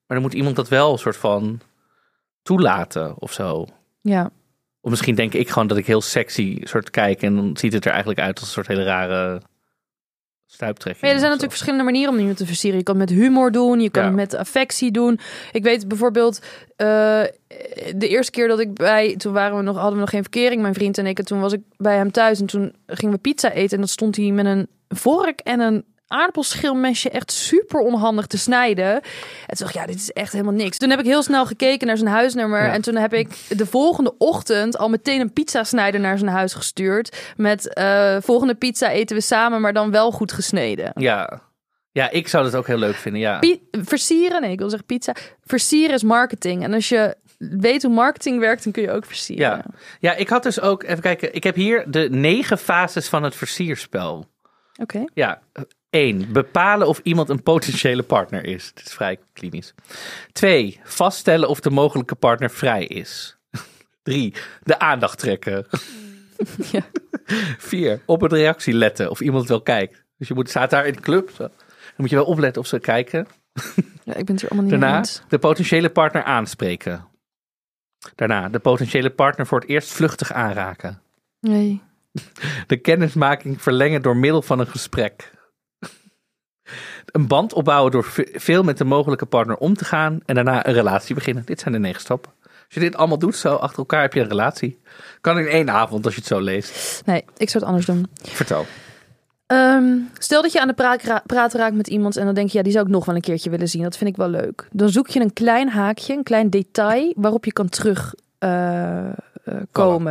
[0.07, 1.61] Maar dan moet iemand dat wel een soort van
[2.43, 3.67] toelaten of zo.
[4.01, 4.31] Ja,
[4.81, 7.85] Of misschien denk ik gewoon dat ik heel sexy soort kijk en dan ziet het
[7.85, 9.41] er eigenlijk uit als een soort hele rare
[10.53, 11.01] stuiptrekking.
[11.01, 11.37] Maar ja, er zijn zo.
[11.39, 12.79] natuurlijk verschillende manieren om dingen te versieren.
[12.79, 14.09] Je kan het met humor doen, je kan Ja.
[14.09, 15.19] het met affectie doen.
[15.53, 16.41] Ik weet bijvoorbeeld,
[16.77, 16.87] eh,
[17.97, 20.63] de eerste keer dat ik bij, toen waren we nog, hadden we nog geen verkering,
[20.63, 21.19] mijn vriend en ik.
[21.19, 23.73] En toen was ik bij hem thuis en toen gingen we pizza eten.
[23.73, 28.95] En dan stond hij met een vork en een aardappelschilmesje echt super onhandig te snijden.
[28.95, 29.01] En
[29.57, 30.79] toen dacht ik, ja, dit is echt helemaal niks.
[30.79, 32.65] Toen heb ik heel snel gekeken naar zijn huisnummer.
[32.65, 32.73] Ja.
[32.73, 37.33] En toen heb ik de volgende ochtend al meteen een pizzasnijder naar zijn huis gestuurd.
[37.37, 40.91] Met eh, volgende pizza eten we samen, maar dan wel goed gesneden.
[40.95, 41.41] Ja.
[41.91, 43.39] ja, ik zou dat ook heel leuk vinden, ja.
[43.39, 45.15] Pi- versieren, nee, ik wil zeggen pizza.
[45.45, 46.63] Versieren is marketing.
[46.63, 49.47] En als je weet hoe marketing werkt, dan kun je ook versieren.
[49.47, 49.65] Ja.
[50.01, 53.35] ja, ik had dus ook, even kijken, ik heb hier de negen fases van het
[53.35, 54.27] versierspel.
[54.81, 55.05] Oké.
[55.15, 55.41] Ja,
[55.93, 58.73] één, bepalen of iemand een potentiële partner is.
[58.75, 59.75] Dit is vrij klinisch.
[60.33, 63.37] Twee, vaststellen of de mogelijke partner vrij is.
[64.03, 65.67] Drie, de aandacht trekken.
[66.71, 66.81] Ja.
[67.59, 70.05] Vier, op een reactie letten of iemand wel kijkt.
[70.17, 71.43] Dus je moet, staat daar in de club, zo.
[71.43, 71.51] dan
[71.97, 73.27] moet je wel opletten of ze kijken.
[74.05, 75.23] ja, ik ben het er allemaal niet Daarna, eens.
[75.29, 77.09] de potentiële partner aanspreken.
[78.15, 81.03] Daarna, de potentiële partner voor het eerst vluchtig aanraken.
[81.41, 81.83] Nee.
[82.67, 85.31] De kennismaking verlengen door middel van een gesprek.
[87.07, 90.21] Een band opbouwen door ve- veel met de mogelijke partner om te gaan.
[90.27, 91.43] En daarna een relatie beginnen.
[91.47, 92.33] Dit zijn de negen stappen.
[92.45, 94.81] Als je dit allemaal doet zo achter elkaar heb je een relatie.
[95.21, 97.03] Kan in één avond als je het zo leest.
[97.07, 98.07] Nee, ik zou het anders doen.
[98.23, 98.67] Vertel.
[99.47, 101.23] Ehm, stel dat je aan de praat, ra-
[101.53, 103.51] raakt met iemand en dan denk je, ja, die zou ik nog wel een keertje
[103.51, 103.83] willen zien.
[103.83, 104.69] Dat vind ik wel leuk.
[104.73, 109.13] Dan zoek je een klein haakje, een klein detail waarop je kan terug eh, eh,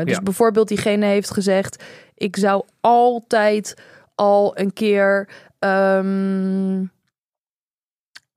[0.06, 1.84] dus bijvoorbeeld diegene heeft gezegd,
[2.16, 3.74] ik zou altijd
[4.16, 5.30] al een keer
[5.62, 6.86] ehm,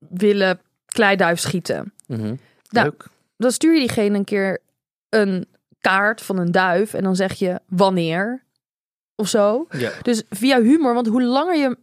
[0.09, 1.93] willen kleiduif schieten.
[2.07, 2.35] Mhm.
[2.69, 3.07] Nou, Leuk.
[3.37, 4.61] Dan stuur je diegene een keer
[5.09, 5.47] een
[5.79, 8.43] kaart van een duif en dan zeg je wanneer
[9.15, 9.67] of zo.
[9.69, 9.91] Ja.
[10.01, 11.77] Dus via humor, want hoe langer je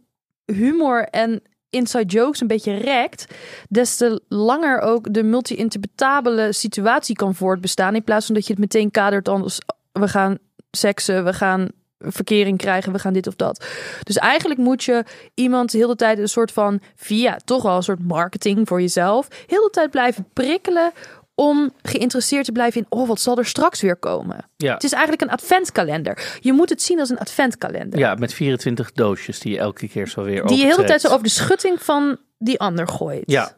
[0.45, 3.33] humor en inside jokes een beetje rekt,
[3.69, 7.95] des te langer ook de multi-interpretabele situatie kan voortbestaan.
[7.95, 9.59] In plaats van dat je het meteen kadert als
[9.91, 10.37] we gaan
[10.71, 11.67] seksen, we gaan
[12.05, 13.65] verkering krijgen, we gaan dit of dat.
[14.03, 17.83] Dus eigenlijk moet je iemand de hele tijd een soort van, via toch wel een
[17.83, 20.91] soort marketing voor jezelf, heel de tijd blijven prikkelen
[21.35, 24.45] om geïnteresseerd te blijven in, oh, wat zal er straks weer komen?
[24.57, 24.73] Ja.
[24.73, 26.37] Het is eigenlijk een adventkalender.
[26.39, 27.99] Je moet het zien als een adventkalender.
[27.99, 31.01] ja, met 24 doosjes die je elke keer zo weer Die je heel de tijd
[31.01, 33.23] zo over de schutting van die ander gooit.
[33.25, 33.53] Ja.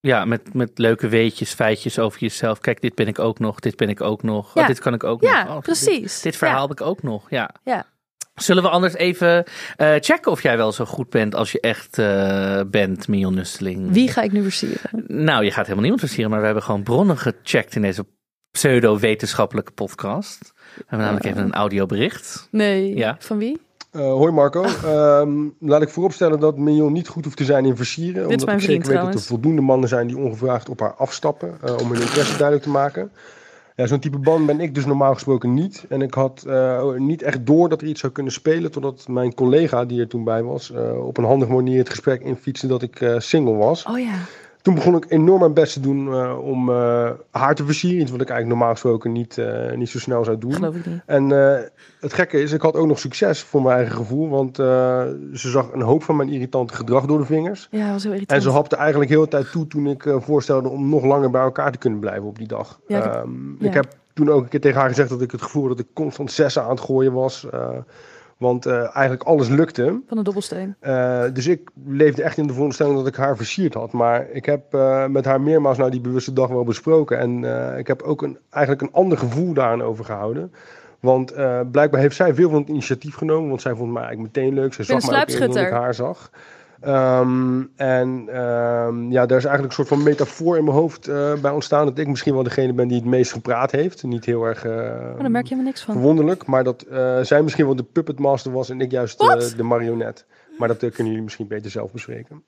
[0.00, 2.60] Ja, met, met leuke weetjes, feitjes over jezelf.
[2.60, 4.54] Kijk, dit ben ik ook nog, dit ben ik ook nog.
[4.54, 4.60] Ja.
[4.60, 5.56] Oh, dit kan ik ook Ja, nog.
[5.56, 6.14] Oh, precies.
[6.14, 6.68] Dit, dit verhaal Ja.
[6.68, 7.50] heb ik ook nog, ja.
[7.64, 7.84] Ja.
[8.34, 9.44] Zullen we anders even
[9.76, 13.92] eh, checken of jij wel zo goed bent als je echt eh, bent, Mion Nusteling?
[13.92, 15.04] Wie ga ik nu versieren?
[15.06, 18.06] Nou, je gaat helemaal niemand versieren, maar we hebben gewoon bronnen gecheckt in deze
[18.50, 20.52] pseudo-wetenschappelijke podcast.
[20.54, 22.48] We hebben namelijk even een audiobericht.
[22.50, 22.96] Nee.
[22.96, 23.16] Ja.
[23.18, 23.60] Van wie?
[23.98, 24.62] Eh, hoi Marco.
[24.62, 28.28] Ehm, laat ik vooropstellen dat Mignon niet goed hoeft te zijn in versieren.
[28.28, 31.58] Dit omdat ik zeker weet dat er voldoende mannen zijn die ongevraagd op haar afstappen.
[31.62, 33.10] eh, om hun interesse duidelijk te maken.
[33.76, 35.84] Ja, Zo'n type man ben ik dus normaal gesproken niet.
[35.88, 38.70] En ik had eh, niet echt door dat er iets zou kunnen spelen.
[38.70, 40.72] Totdat mijn collega die er toen bij was.
[41.00, 43.84] op een handige manier het gesprek infietste dat ik single was.
[43.84, 44.14] Oh ja.
[44.68, 48.00] Toen begon ik enorm mijn best te doen eh, om eh, haar te versieren.
[48.00, 50.52] Iets wat ik eigenlijk normaal gesproken niet, eh, niet zo snel zou doen.
[50.54, 51.00] Geloof ik niet.
[51.06, 51.28] En
[52.00, 54.28] het gekke is, ik had ook nog succes voor mijn eigen gevoel.
[54.28, 57.68] Want ze zag een hoop van mijn irritante gedrag door de vingers.
[57.70, 58.38] Ja, was heel irritant.
[58.38, 61.42] En ze hapte eigenlijk heel de tijd toe toen ik voorstelde om nog langer bij
[61.42, 62.80] elkaar te kunnen blijven op die dag.
[62.86, 63.66] Ja, ik heb- Ehm, ja.
[63.68, 65.86] Ik heb toen ook een keer tegen haar gezegd dat ik het gevoel had dat
[65.86, 67.46] ik constant zessen aan het gooien was.
[68.38, 70.00] Want eh, eigenlijk alles lukte.
[70.06, 70.76] Van een dobbelsteen.
[70.80, 73.92] Eh, dus ik leefde echt in de veronderstelling dat ik haar versierd had.
[73.92, 77.18] Maar ik heb eh, met haar meermaals nou die bewuste dag wel besproken.
[77.18, 77.44] En
[77.78, 80.52] ik heb ook een, eigenlijk een ander gevoel daaraan overgehouden.
[81.00, 81.32] Want
[81.70, 83.48] blijkbaar heeft zij veel van het initiatief genomen.
[83.48, 84.74] Want zij vond mij eigenlijk meteen leuk.
[84.74, 86.30] Zij ben zag mij ook dan ik haar zag.
[86.80, 91.32] Ehm, en ehm, ja, daar is eigenlijk een soort van metafoor in mijn hoofd eh,
[91.34, 91.86] bij ontstaan.
[91.86, 94.02] Dat ik misschien wel degene ben die het meest gepraat heeft.
[94.02, 95.94] Niet heel erg Maar daar merk je helemaal niks van.
[95.94, 96.46] verwonderlijk.
[96.46, 99.62] Maar dat eh, zij misschien wel de puppet master was en ik juist eh, de
[99.62, 100.26] marionet.
[100.58, 102.42] Maar dat kunnen jullie misschien beter zelf bespreken.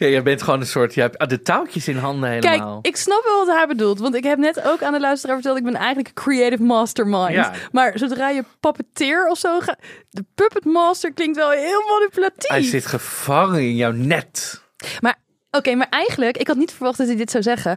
[0.00, 2.78] Ja, jij bent gewoon een soort, je hebt de touwtjes in handen Kijk, helemaal.
[2.82, 3.98] ik snap wel wat hij bedoelt.
[3.98, 5.56] Want ik heb net ook aan de luisteraar verteld...
[5.56, 7.30] ik ben eigenlijk een creative mastermind.
[7.30, 7.52] Ja.
[7.72, 9.78] Maar zodra je puppeteer of zo gaat...
[10.10, 12.48] De puppet master klinkt wel heel manipulatief.
[12.48, 14.62] Hij zit gevangen in jouw net.
[15.00, 15.18] Maar
[15.50, 16.36] oké, maar eigenlijk...
[16.36, 17.76] Ik had niet verwacht dat hij dit zou zeggen.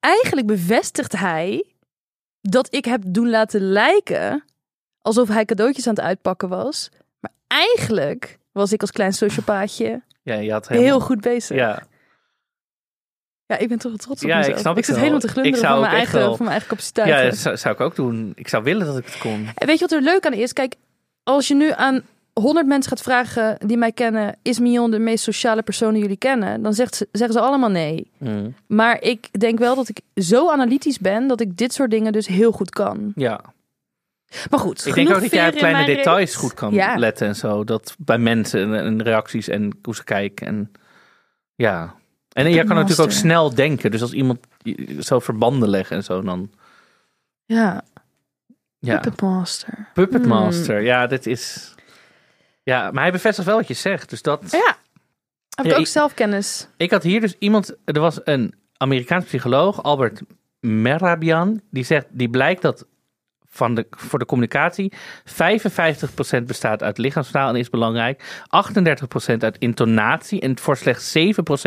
[0.00, 1.64] Eigenlijk bevestigt hij...
[2.40, 4.44] dat ik heb doen laten lijken...
[5.00, 6.90] alsof hij cadeautjes aan het uitpakken was.
[7.20, 10.02] Maar eigenlijk was ik als klein sociopaatje...
[10.26, 10.90] Ja, je had helemaal...
[10.90, 11.56] heel goed bezig.
[11.56, 11.82] Ja,
[13.46, 14.60] Ja, ik ben toch wel trots op Ja, ik mezelf.
[14.60, 15.04] snap ik zit wel.
[15.04, 17.16] helemaal te Ik glunderen van mijn, eigen, wel- van mijn eigen capaciteiten.
[17.24, 18.32] ja dat zou, zou ik ook doen.
[18.34, 19.48] Ik zou willen dat ik het kon.
[19.54, 20.52] En weet je wat er leuk aan is?
[20.52, 20.74] Kijk,
[21.22, 24.36] als je nu aan 100 mensen gaat vragen die mij kennen...
[24.42, 26.62] is Mion de meest sociale persoon die jullie kennen?
[26.62, 28.10] Dan zegt ze, zeggen ze allemaal nee.
[28.18, 28.54] Mm.
[28.66, 31.26] Maar ik denk wel dat ik zo analytisch ben...
[31.26, 33.12] dat ik dit soort dingen dus heel goed kan.
[33.14, 33.40] Ja,
[34.50, 36.96] Maar goed, ik denk ook dat jij op kleine details goed kan Ja.
[36.96, 37.64] letten en zo.
[37.64, 40.46] Dat bij mensen en, en reacties en hoe ze kijken.
[40.46, 40.72] En
[41.54, 41.94] ja.
[42.32, 43.90] En jij kan natuurlijk ook snel denken.
[43.90, 44.38] Dus als iemand
[45.00, 46.50] zo verbanden leggen en zo, dan
[47.44, 47.84] Ja,
[48.78, 48.98] ja.
[48.98, 49.88] Puppet Master.
[49.94, 50.28] Puppet Hmm.
[50.28, 50.80] Master.
[50.80, 51.74] Ja, dit is.
[52.62, 54.10] Ja, maar hij bevestigt wel wat je zegt.
[54.10, 54.50] Dus dat.
[54.50, 54.76] Ja,
[55.54, 56.68] heb ik Ja, ook zelfkennis.
[56.76, 60.20] Ik had hier dus iemand, er was een Amerikaans psycholoog, Albert
[60.60, 62.86] Merabian, die zegt, die blijkt dat
[63.56, 64.92] van de, voor de communicatie
[66.40, 68.42] 55% bestaat uit lichaamstaal en is belangrijk,
[69.32, 71.20] 38% uit intonatie en voor slechts 7%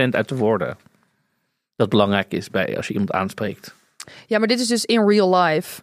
[0.09, 0.77] uit de woorden.
[1.75, 3.75] Dat belangrijk is bij als je iemand aanspreekt.
[4.27, 5.81] Ja, maar dit is dus in real life.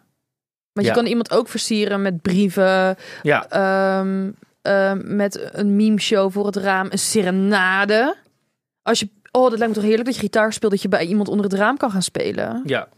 [0.73, 0.93] Want Ja.
[0.93, 4.31] je kan iemand ook versieren met brieven, Ja, ehm,
[4.63, 8.17] ehm, met een meme show voor het raam, een serenade.
[8.83, 11.07] Als je, oh, dat lijkt me toch heerlijk dat je gitaar speelt, dat je bij
[11.07, 12.63] iemand onder het raam kan gaan spelen.
[12.65, 12.89] ja.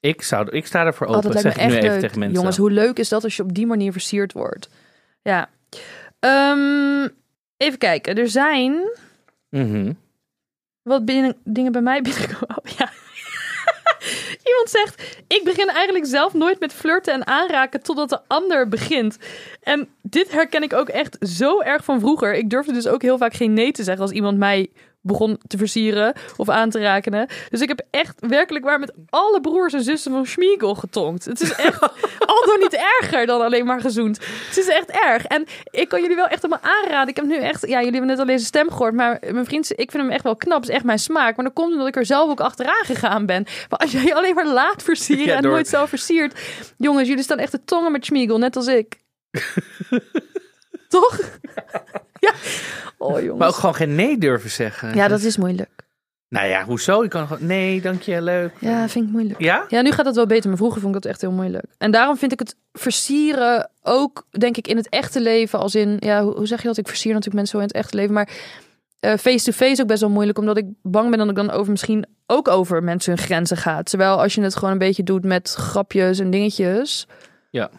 [0.00, 2.00] Ik, zou, ik sta ervoor Oh, open, dat lijkt zeg ik nu even leuk.
[2.00, 2.36] tegen mensen.
[2.38, 4.68] Jongens, hoe leuk is dat als je op die manier versierd wordt?
[5.22, 5.48] Ja.
[6.20, 7.08] Ehm,
[7.56, 8.16] even kijken.
[8.16, 8.90] Er zijn
[10.82, 12.56] wat binnen, dingen bij mij binnenkomen.
[12.56, 12.90] Oh, ja.
[14.50, 19.18] Iemand zegt: Ik begin eigenlijk zelf nooit met flirten en aanraken totdat de ander begint.
[19.62, 22.34] En dit herken ik ook echt zo erg van vroeger.
[22.34, 24.68] Ik durfde dus ook heel vaak geen nee te zeggen als iemand mij
[25.08, 27.28] begon te versieren of aan te raken.
[27.50, 31.24] Dus ik heb echt werkelijk waar met alle broers en zussen van Schmiegel getonkt.
[31.24, 31.80] Het is echt
[32.26, 34.18] al niet erger dan alleen maar gezoend.
[34.48, 35.24] Het is echt erg.
[35.24, 37.08] En ik kan jullie wel echt allemaal aanraden.
[37.08, 39.70] Ik heb nu echt, ja, jullie hebben net al deze stem gehoord, maar mijn vriend,
[39.70, 40.60] ik vind hem echt wel knap.
[40.60, 41.36] Het is echt mijn smaak.
[41.36, 43.46] Maar dan komt omdat ik er zelf ook achteraan gegaan ben.
[43.68, 46.40] Maar als jij je alleen maar laat versieren Ja, en door- nooit zelf versiert,
[46.76, 48.96] jongens, jullie staan echt de tongen met Schmiegel, net als ik.
[50.88, 51.18] Toch?
[52.32, 52.34] ja.
[52.98, 53.38] Oh, jongens.
[53.38, 54.94] Maar ook gewoon geen nee durven zeggen.
[54.94, 55.78] Ja, dat is moeilijk.
[56.28, 57.02] Nou ja, hoezo?
[57.02, 58.52] Je kan gewoon, nee, dank je, leuk.
[58.58, 59.40] Ja, vind ik moeilijk.
[59.40, 59.64] Ja?
[59.68, 61.64] Ja, nu gaat het wel beter, maar vroeger vond ik dat echt heel moeilijk.
[61.78, 65.58] En daarom vind ik het versieren ook, denk ik, in het echte leven.
[65.58, 66.76] Als in, ja, hoe, zeg je dat?
[66.76, 68.14] Ik versier natuurlijk mensen zo in het echte leven.
[68.14, 68.28] Maar
[69.00, 70.38] eh, face-to-face ook best wel moeilijk.
[70.38, 73.82] Omdat ik bang ben dat ik dan over misschien ook over mensen hun grenzen ga.
[73.82, 77.06] Terwijl als je het gewoon een beetje doet met grapjes en dingetjes.
[77.50, 77.70] Ja.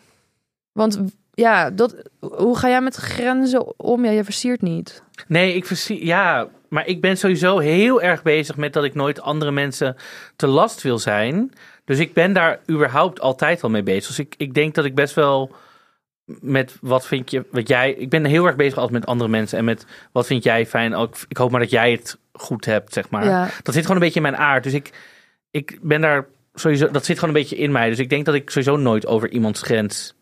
[0.72, 1.00] Want
[1.40, 4.06] ja, dat, hoe ga jij met grenzen om?
[4.06, 5.04] Ja, je versiert niet.
[5.28, 9.22] Nee, ik verzie, ja, maar ik ben sowieso heel erg bezig met dat ik nooit
[9.22, 9.96] andere mensen
[10.36, 11.54] te last wil zijn.
[11.86, 14.08] Dus ik ben daar überhaupt altijd al mee bezig.
[14.08, 15.52] Dus ik, ik denk dat ik best wel
[16.26, 19.58] met wat vind je, wat jij, ik ben heel erg bezig altijd met andere mensen
[19.58, 20.96] en met wat vind jij fijn.
[20.96, 23.26] Ook, ik hoop maar dat jij het goed hebt, zeg maar.
[23.26, 23.50] Ja.
[23.64, 24.64] Dat zit gewoon een beetje in mijn aard.
[24.64, 24.92] Dus ik,
[25.52, 27.90] ik ben daar sowieso, dat zit gewoon een beetje in mij.
[27.90, 30.18] Dus ik denk dat ik sowieso nooit over iemands grens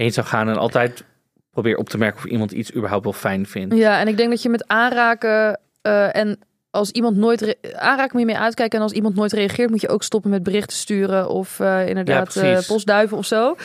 [0.00, 1.04] heen zou gaan en altijd
[1.50, 3.74] probeer op te merken of iemand iets überhaupt wel fijn vindt.
[3.74, 6.38] Ja, en ik denk dat je met aanraken eh, en
[6.70, 9.88] als iemand nooit aanraken moet je mee uitkijken en als iemand nooit reageert moet je
[9.88, 13.56] ook stoppen met berichten sturen of eh, inderdaad Ja, eh, postduiven of zo.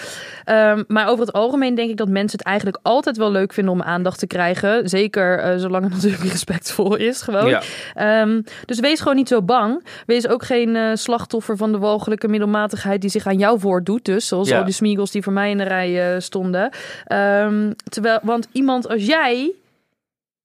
[0.44, 3.74] Ehm, maar over het algemeen denk ik dat mensen het eigenlijk altijd wel leuk vinden
[3.74, 4.90] om aandacht te krijgen.
[4.90, 7.50] Zeker eh, zolang het natuurlijk respectvol is gewoon.
[7.50, 7.62] Ja.
[7.94, 9.86] Ehm, dus wees gewoon niet zo bang.
[10.06, 14.06] Wees ook geen slachtoffer van de walgelijke middelmatigheid die zich aan jou voordoet.
[14.06, 14.58] Dus zoals Ja.
[14.58, 16.70] al die smiegels die voor mij in de rij stonden.
[17.06, 19.54] Ehm, terwijl, want iemand als jij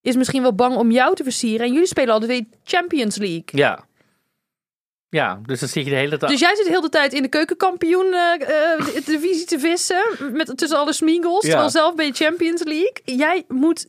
[0.02, 1.66] is misschien wel bang om jou te versieren.
[1.66, 3.44] En jullie spelen altijd weer Champions League.
[3.44, 3.84] Ja.
[5.08, 6.30] Ja, dus dan zit je de hele dag.
[6.30, 10.02] Dus jij zit de tijd in de keukenkampioen de divisie te vissen.
[10.32, 11.42] Met, tussen alle smiegels.
[11.44, 11.48] Ja.
[11.48, 13.00] Terwijl zelf bij Champions League.
[13.04, 13.86] Jij moet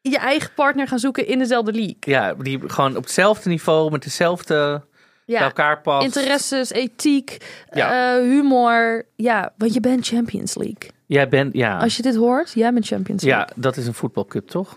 [0.00, 1.96] je eigen partner gaan zoeken in dezelfde league.
[2.00, 4.82] Ja, die gewoon op hetzelfde niveau, met dezelfde
[5.26, 5.40] bij Ja.
[5.42, 6.04] elkaar past.
[6.06, 7.36] Interesses, ethiek,
[7.72, 8.16] Ja.
[8.16, 9.06] eh, humor.
[9.16, 10.90] Ja, want je bent Champions League.
[11.06, 11.78] Jij bent, ja.
[11.78, 13.44] Als je dit hoort, jij bent Champions League.
[13.46, 14.76] Ja, dat is een voetbalcup, toch?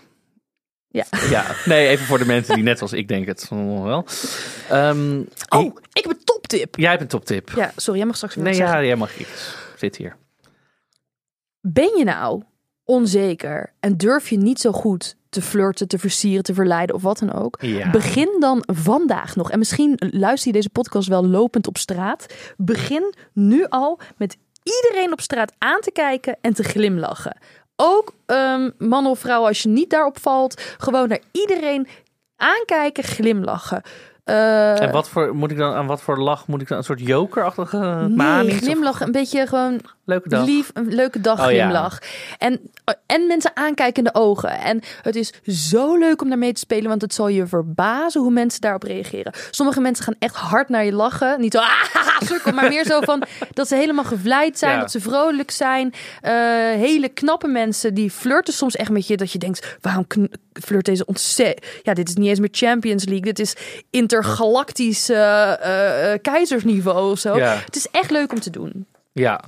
[0.92, 1.04] Ja.
[1.30, 4.06] Ja, nee, even voor de mensen die net zoals ik denken het wel.
[4.68, 6.76] Ehm, Oh, ik- ik heb een toptip.
[6.76, 7.50] jij hebt een toptip.
[7.56, 8.86] Ja, sorry, jij mag straks weer nee, ja, zeggen.
[8.86, 9.56] jij mag iets.
[9.76, 10.16] Zit hier.
[11.60, 12.42] Ben je nou
[12.84, 17.18] onzeker en durf je niet zo goed te flirten, te versieren, te verleiden of wat
[17.18, 17.58] dan ook?
[17.60, 17.90] Ja.
[17.90, 19.50] Begin dan vandaag nog.
[19.50, 22.26] En misschien luister je deze podcast wel lopend op straat.
[22.56, 27.36] Begin nu al met iedereen op straat aan te kijken en te glimlachen.
[27.84, 31.88] Ook ehm, man of vrouw, als je niet daarop valt, gewoon naar iedereen
[32.36, 33.82] aankijken, glimlachen.
[34.24, 36.78] Eh, En wat voor, moet ik dan, aan wat voor lach moet ik dan?
[36.78, 38.58] Een soort jokerachtige nee, maning?
[38.60, 40.44] glimlachen, een beetje gewoon Leuke dag.
[40.44, 41.58] lief, een leuke dag Oh, ja.
[41.60, 41.98] glimlach.
[42.38, 42.60] En,
[43.06, 44.50] en mensen aankijken in de ogen.
[44.60, 45.32] En het is
[45.72, 49.32] zo leuk om daarmee te spelen, want het zal je verbazen hoe mensen daarop reageren.
[49.50, 51.40] Sommige mensen gaan echt hard naar je lachen.
[51.40, 54.80] Niet zo, ah, sukkel, maar meer zo van dat ze helemaal gevleid zijn, Ja.
[54.80, 55.92] dat ze vrolijk zijn.
[56.20, 56.32] Eh,
[56.78, 60.84] hele knappe mensen die flirten soms echt met je, dat je denkt, waarom kn- flirt
[60.84, 61.80] deze ontzettend...
[61.82, 63.56] Ja, dit is niet eens meer Champions League, dit is
[63.90, 67.36] intergalactisch eh, eh, eh, keizersniveau of zo.
[67.36, 67.54] Ja.
[67.54, 68.86] Het is echt leuk om te doen.
[69.12, 69.40] Ja.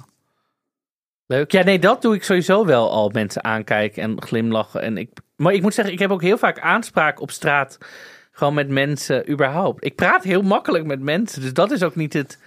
[1.27, 1.53] Leuk.
[1.53, 3.11] Ja, nee, dat doe ik sowieso wel al.
[3.13, 4.83] Mensen aankijken en glimlachen.
[4.83, 7.79] En ik, maar ik moet zeggen, ik heb ook heel vaak aanspraak op straat.
[8.33, 9.85] Gewoon met mensen überhaupt.
[9.85, 11.41] Ik praat heel makkelijk met mensen.
[11.41, 12.39] Dus dat is ook niet het...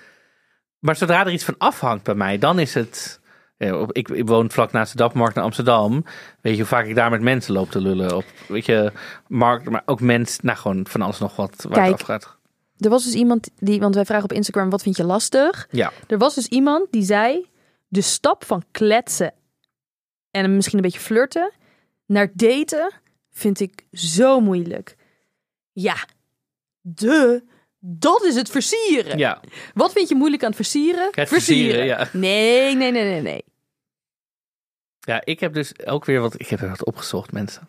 [0.79, 3.19] Maar zodra er iets van afhangt bij mij, dan is het...
[3.57, 6.03] Op- ik, ik woon vlak naast de Dappermarkt in Amsterdam.
[6.41, 8.15] Weet je hoe vaak ik daar met mensen loop te lullen?
[8.15, 8.91] Op, weet je,
[9.27, 10.45] markt, maar ook mensen...
[10.45, 11.91] Nou, gewoon van alles nog wat waar Kijk.
[11.91, 12.37] het afgaat.
[12.77, 15.67] Er was dus iemand die, want wij vragen op Instagram, wat vind je lastig?
[15.71, 15.91] Ja.
[16.07, 17.49] Er was dus iemand die zei,
[17.87, 19.33] de stap van kletsen
[20.31, 21.51] en misschien een beetje flirten
[22.05, 22.91] naar daten
[23.31, 24.95] vind ik zo moeilijk.
[25.71, 25.95] Ja,
[26.81, 27.43] de,
[27.79, 29.17] dat is het versieren.
[29.17, 29.41] Ja.
[29.73, 31.07] Wat vind je moeilijk aan het versieren?
[31.11, 32.09] Het versieren, ja.
[32.13, 33.43] Nee, nee, nee, nee, nee.
[34.99, 36.39] ja, ik heb dus ook weer wat...
[36.39, 37.67] Ik heb er wat opgezocht, mensen.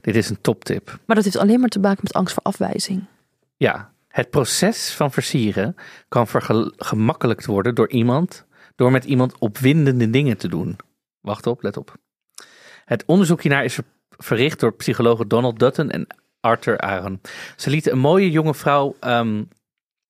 [0.00, 0.98] Dit is een toptip.
[1.04, 3.04] Maar dat heeft alleen maar te maken met angst voor afwijzing.
[3.56, 5.76] Ja, het proces van versieren
[6.08, 8.44] kan vergemakkelijkt worden door iemand,
[8.76, 10.76] door met iemand opwindende dingen te doen.
[11.20, 11.96] Wacht op, let op.
[12.84, 16.06] Het onderzoek hiernaar is ver- verricht door psychologen Donald Dutton en
[16.40, 17.20] Arthur Aaron.
[17.56, 19.42] Ze lieten een mooie jonge vrouw ehm,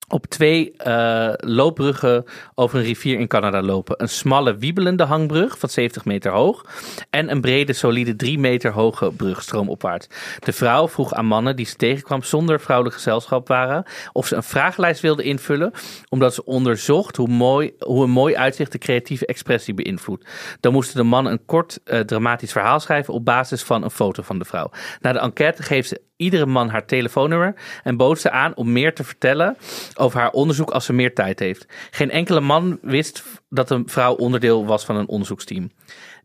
[0.08, 4.02] op twee eh, loopbruggen over een rivier in Canada lopen.
[4.02, 6.64] Een smalle, wiebelende hangbrug van 70 meter hoog.
[7.10, 10.08] En een brede, solide 3 meter hoge brug stroomopwaarts.
[10.38, 13.84] De vrouw vroeg aan mannen die ze tegenkwam zonder vrouwelijk gezelschap waren.
[14.12, 15.72] of ze een vragenlijst wilden invullen.
[16.08, 20.28] omdat ze onderzocht hoe, mooi, hoe een mooi uitzicht de creatieve expressie beïnvloedt.
[20.60, 23.14] Dan moesten de mannen een kort eh, dramatisch verhaal schrijven.
[23.14, 24.70] op basis van een foto van de vrouw.
[25.00, 28.94] Na de enquête geeft ze iedere man haar telefoonnummer en bood ze aan om meer
[28.94, 29.56] te vertellen
[29.94, 31.66] over haar onderzoek als ze meer tijd heeft.
[31.90, 35.70] Geen enkele man wist dat een vrouw onderdeel was van een onderzoeksteam.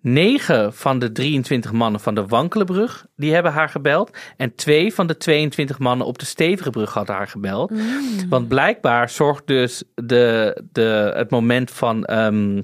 [0.01, 4.17] 9 van de 23 mannen van de Wankelenbrug die hebben haar gebeld.
[4.37, 7.71] En twee van de 22 mannen op de Stevige brug hadden haar gebeld.
[8.29, 12.61] Want blijkbaar zorgt dus de, de, het moment van, ehm,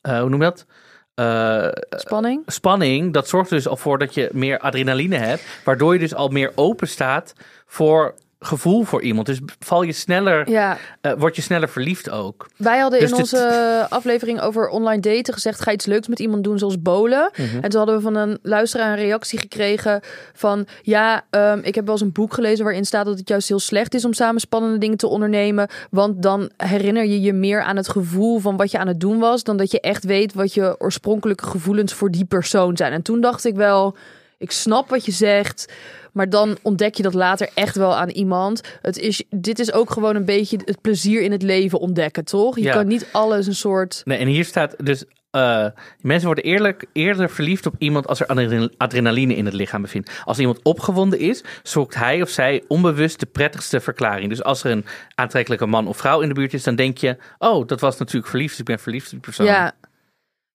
[0.00, 0.66] eh, hoe noem je dat?
[1.14, 2.42] Eh, Spanning.
[2.46, 5.42] spanning, dat zorgt er dus al voor dat je meer adrenaline hebt.
[5.64, 7.34] Waardoor je dus al meer open staat
[7.66, 8.14] voor
[8.46, 9.26] gevoel voor iemand.
[9.26, 12.46] Dus val je sneller, Ja, eh, word je sneller verliefd ook.
[12.56, 16.18] wij hadden Dus in dit- onze aflevering over online daten gezegd: ga iets leuks met
[16.18, 17.30] iemand doen, zoals bolen.
[17.36, 17.56] Mhm.
[17.60, 20.00] En toen hadden we van een luisteraar een reactie gekregen
[20.34, 20.66] van...
[20.82, 23.58] ja, ehm, ik heb wel eens een boek gelezen waarin staat dat het juist heel
[23.60, 24.04] slecht is...
[24.04, 25.68] om samen spannende dingen te ondernemen.
[25.90, 29.18] Want dan herinner je je meer aan het gevoel van wat je aan het doen
[29.18, 29.42] was...
[29.44, 32.92] dan dat je echt weet wat je oorspronkelijke gevoelens voor die persoon zijn.
[32.92, 33.96] En toen dacht ik wel,
[34.38, 35.72] ik snap wat je zegt...
[36.12, 38.60] Maar dan ontdek je dat later echt wel aan iemand.
[38.82, 42.56] Het is, dit is ook gewoon een beetje het plezier in het leven ontdekken, toch?
[42.56, 42.72] Je Ja.
[42.72, 44.02] kan niet alles een soort...
[44.04, 45.04] Nee, en hier staat dus...
[45.30, 45.66] eh,
[46.00, 50.10] mensen worden eerlijk, eerder verliefd op iemand als er adre- adrenaline in het lichaam bevindt.
[50.24, 54.28] Als iemand opgewonden is, zoekt hij of zij onbewust de prettigste verklaring.
[54.28, 57.16] Dus als er een aantrekkelijke man of vrouw in de buurt is, dan denk je:
[57.38, 59.46] Oh, dat was natuurlijk verliefd, dus ik ben verliefd op die persoon.
[59.46, 59.72] Ja.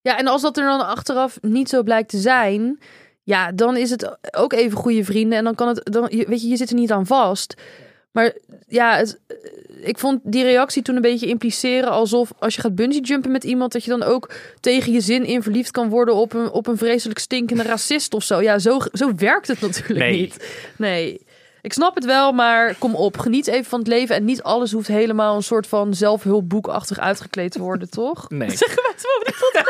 [0.01, 2.79] ja, en als dat er dan achteraf niet zo blijkt te zijn,
[3.29, 5.37] ja, dan is het ook even goede vrienden.
[5.37, 7.53] En dan kan het, dan, weet je, je zit er niet aan vast.
[8.11, 8.33] Maar
[8.67, 9.19] ja, het,
[9.81, 13.43] ik vond die reactie toen een beetje impliceren alsof als je gaat bungee jumpen met
[13.43, 16.67] iemand, dat je dan ook tegen je zin in verliefd kan worden op een, op
[16.67, 18.41] een vreselijk stinkende racist of zo.
[18.41, 20.19] Ja, zo, zo werkt het natuurlijk Nee.
[20.19, 20.47] niet.
[20.77, 21.27] Nee.
[21.61, 23.17] Ik snap het wel, maar kom op.
[23.17, 24.15] Geniet even van het leven.
[24.15, 28.29] En niet alles hoeft helemaal een soort van zelfhulpboekachtig uitgekleed te worden, toch?
[28.29, 28.49] Nee.
[28.49, 29.05] Zeggen wij het
[29.53, 29.63] wel?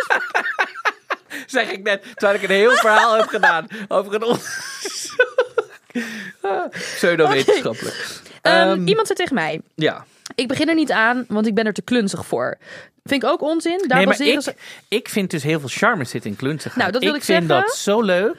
[1.47, 5.27] Zeg ik net, terwijl ik een heel verhaal heb gedaan over een onderzoek.
[6.95, 7.95] Pseudo-wetenschappelijk.
[8.41, 10.05] Ehm, Ehm, iemand zei tegen mij: Ja.
[10.35, 12.57] Ik begin er niet aan, want ik ben er te klunzig voor.
[13.03, 13.83] Vind ik ook onzin.
[13.87, 14.55] Daar nee, maar ik, ze,
[14.87, 16.77] ik vind dus heel veel charme zitten in klunzigheid.
[16.77, 17.65] Nou, dat wil ik vind zeggen.
[17.65, 18.35] dat zo leuk.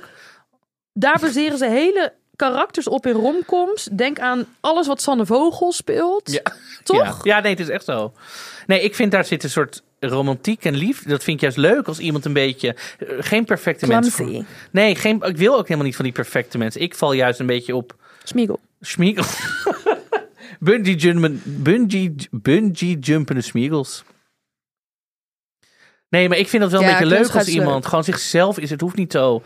[0.92, 3.88] daar baseren ze hele karakters op in romcoms.
[3.92, 6.32] Denk aan alles wat Sanne Vogel speelt.
[6.32, 6.52] Ja.
[6.82, 6.96] Toch?
[6.96, 7.36] Ja.
[7.36, 8.12] ja, nee, het is echt zo.
[8.66, 11.08] Nee, ik vind daar zit een soort romantiek en liefde.
[11.08, 12.76] Dat vind ik juist leuk als iemand een beetje...
[12.98, 14.14] eh, Geen perfecte mens.
[14.14, 14.44] Clumsy.
[14.70, 16.80] Nee, geen, ik wil ook helemaal niet van die perfecte mensen.
[16.80, 18.60] Ik val juist een beetje op Smiegel.
[18.80, 19.24] Schmiegel.
[20.60, 24.04] bungee, jumpen, bungee, bungee jumpende smiegels.
[26.08, 27.84] Nee, maar ik vind dat wel een beetje leuk als iemand leuk.
[27.84, 28.70] gewoon zichzelf is.
[28.70, 29.42] Het hoeft niet zo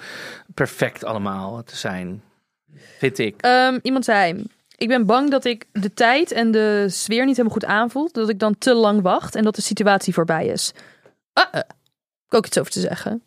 [0.55, 2.23] perfect allemaal te zijn.
[2.99, 3.35] Vind ik.
[3.41, 4.45] Ehm, iemand zei:
[4.77, 8.09] Ik ben bang dat ik de tijd en de sfeer niet helemaal goed aanvoel.
[8.13, 10.73] Dat ik dan te lang wacht en dat de situatie voorbij is.
[11.33, 11.45] Ah.
[12.27, 13.23] Ik ook iets over te zeggen.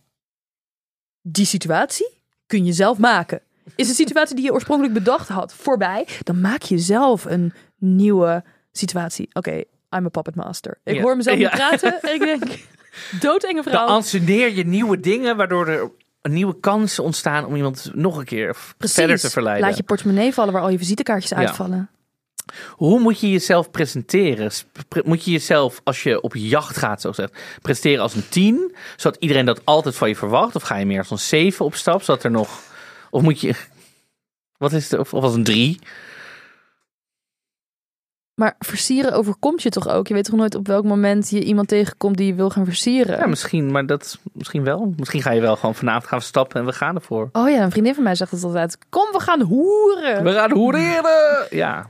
[1.22, 2.10] Die situatie
[2.48, 3.42] kun je zelf maken.
[3.76, 8.44] Is de situatie die je oorspronkelijk bedacht had voorbij, dan maak je zelf een nieuwe
[8.72, 9.30] situatie.
[9.34, 9.52] Oké,
[9.96, 10.80] I'm a puppet master.
[10.84, 11.02] Ik Ja.
[11.02, 11.44] hoor mezelf Ja.
[11.50, 12.44] niet praten en ik denk,
[13.24, 13.86] doodenge Dan vrouw.
[13.88, 15.92] anceneer je nieuwe dingen, waardoor er
[16.34, 19.68] nieuwe kansen ontstaan om iemand nog een keer verder te verleiden.
[19.68, 21.38] Laat je portemonnee vallen waar al je visitekaartjes Ja.
[21.38, 21.90] uitvallen.
[22.72, 24.52] Hoe moet je jezelf presenteren?
[25.04, 29.22] Moet je jezelf, als je op jacht gaat, zo gezegd, presenteren als een 10, zodat
[29.22, 30.56] iedereen dat altijd van je verwacht?
[30.56, 32.62] Of ga je meer als een 7 op stap, zodat er nog.
[33.10, 33.54] Of moet je.
[34.58, 35.00] Wat is het?
[35.00, 35.80] Of of als een 3?
[38.38, 40.08] Maar versieren overkomt je toch ook?
[40.08, 43.18] Je weet toch nooit op welk moment je iemand tegenkomt die je wil gaan versieren?
[43.18, 44.94] Ja, misschien, maar dat misschien wel.
[44.98, 47.30] Misschien ga je wel gewoon vanavond gaan stappen en we gaan ervoor.
[47.32, 48.78] Oh ja, een vriendin van mij zegt het altijd.
[48.90, 50.24] Kom, we gaan hoeren.
[50.24, 51.48] We gaan hoereren!
[51.50, 51.90] Ja.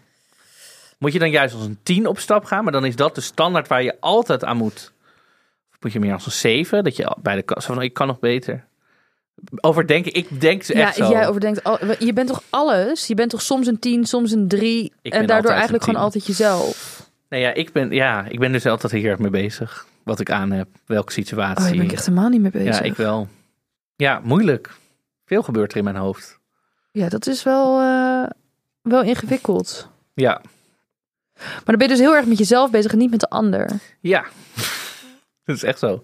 [0.98, 3.22] Moet je dan juist als een 10 op stap gaan, maar dan is dat de
[3.22, 4.94] standaard waar je altijd aan moet.
[5.72, 8.08] Of moet je meer als een 7, dat je bij de kast van, ik kan
[8.08, 8.67] nog beter.
[9.62, 11.10] Overdenken, ik denk ze Ja, echt zo.
[11.10, 11.64] jij overdenkt.
[11.64, 13.08] Al, je bent toch alles?
[13.08, 14.94] Je bent toch soms een 10, soms een 3.
[15.02, 16.04] Ik En daardoor eigenlijk gewoon 10.
[16.06, 17.06] altijd jezelf.
[17.30, 19.86] Nee, ja, ik ben, ja, ik ben dus altijd heel erg mee bezig.
[20.04, 21.58] Wat ik aan heb, welke situatie.
[21.58, 22.78] Oh, daar ben ik echt helemaal niet mee bezig.
[22.78, 23.28] ja, ik wel.
[23.96, 24.72] Ja, moeilijk.
[25.26, 26.40] Veel gebeurt er in mijn hoofd.
[26.92, 28.30] Ja, dat is wel, eh,
[28.82, 29.90] wel ingewikkeld.
[30.14, 30.42] Ja,
[31.36, 33.70] Maar dan ben je dus heel erg met jezelf bezig en niet met de ander.
[34.00, 34.26] ja.
[35.46, 36.04] dat is echt zo.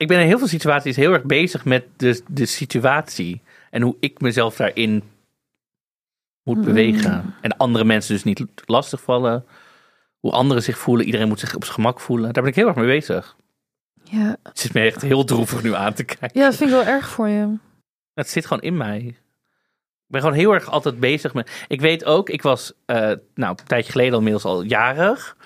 [0.00, 3.40] Ik ben in heel veel situaties heel erg bezig met de, de situatie.
[3.70, 5.02] En hoe ik mezelf daarin
[6.42, 6.64] moet Mm.
[6.64, 7.34] bewegen.
[7.40, 9.44] En andere mensen dus niet lastig vallen.
[10.18, 11.06] hoe anderen zich voelen.
[11.06, 12.32] Iedereen moet zich op zijn gemak voelen.
[12.32, 13.36] Daar ben ik heel erg mee bezig.
[14.04, 16.40] Ja, Het zit me echt heel droevig nu aan te kijken.
[16.40, 17.54] ja dat vind ik wel erg voor je.
[18.14, 18.98] Het zit gewoon in mij.
[18.98, 19.16] Ik
[20.06, 21.64] ben gewoon heel erg altijd bezig met.
[21.68, 22.96] Ik weet ook, ik was eh,
[23.34, 25.36] nou, een tijdje geleden al inmiddels al jarig.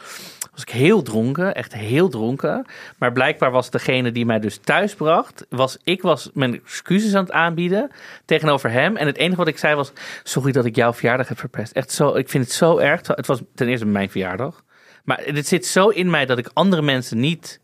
[0.54, 2.66] Was ik heel dronken, echt heel dronken.
[2.98, 7.24] Maar blijkbaar was degene die mij dus thuis bracht, was ik was mijn excuses aan
[7.24, 7.90] het aanbieden
[8.24, 8.96] tegenover hem.
[8.96, 9.92] En het enige wat ik zei was:
[10.22, 11.72] sorry dat ik jouw verjaardag heb verpest.
[11.72, 13.06] Echt zo, ik vind het zo erg.
[13.06, 14.64] Het was ten eerste mijn verjaardag.
[15.04, 17.60] Maar het zit zo in mij dat ik andere mensen niet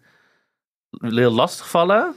[0.91, 2.15] wil lastigvallen.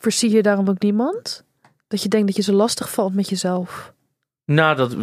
[0.00, 1.44] Verzie je daarom ook niemand?
[1.88, 3.92] Dat je denkt dat je zo lastig valt met jezelf.
[4.44, 4.96] Nou, dat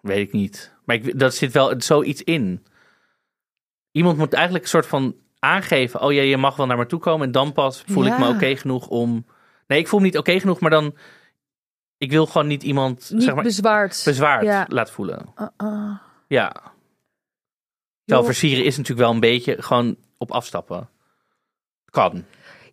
[0.00, 0.74] weet ik niet.
[0.84, 2.66] Maar ik, dat zit wel zoiets in.
[3.96, 7.00] Iemand moet eigenlijk een soort van aangeven: oh ja, je mag wel naar me toe
[7.00, 7.26] komen.
[7.26, 9.26] En dan pas voel ik me oké genoeg om.
[9.66, 10.96] Nee, ik voel me niet oké genoeg, maar dan.
[11.98, 14.02] Ik wil gewoon niet iemand Niet zeg maar, bezwaard.
[14.04, 14.86] bezwaard Ja.
[14.86, 15.32] voelen.
[15.38, 15.96] Uh-uh.
[16.28, 16.62] Ja.
[18.04, 20.88] Terwijl versieren is natuurlijk wel een beetje gewoon op afstappen.
[21.90, 22.24] Kan.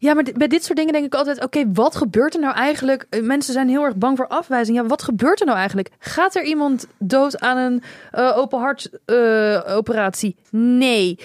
[0.03, 3.05] Ja, maar bij dit soort dingen denk ik altijd: oké, wat gebeurt er nou eigenlijk?
[3.09, 4.77] Eh, Mensen zijn heel erg bang voor afwijzing.
[4.77, 5.89] Ja, wat gebeurt er nou eigenlijk?
[5.99, 10.31] Gaat er iemand dood aan een eh, open hart eh?
[10.49, 11.19] Nee.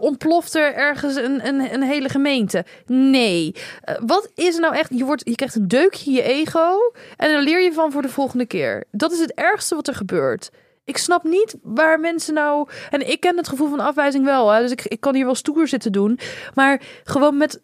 [0.00, 2.64] Ontploft er ergens een, een, een hele gemeente?
[2.86, 3.54] Nee.
[4.00, 4.90] Wat is er nou echt?
[4.94, 8.02] Je, wordt, je krijgt een deukje in je ego en daar leer je van voor
[8.02, 8.84] de volgende keer.
[8.90, 10.50] Dat is het ergste wat er gebeurt.
[10.84, 12.68] Ik snap niet waar mensen nou.
[12.90, 14.50] En ik ken het gevoel van afwijzing wel.
[14.50, 14.60] Hè?
[14.60, 16.18] Dus ik, ik kan hier wel stoer zitten doen.
[16.54, 17.60] Maar gewoon met.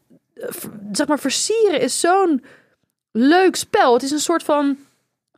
[0.93, 2.45] Zeg maar, versieren is zo'n
[3.13, 3.93] leuk spel.
[3.93, 4.77] Het is een soort van.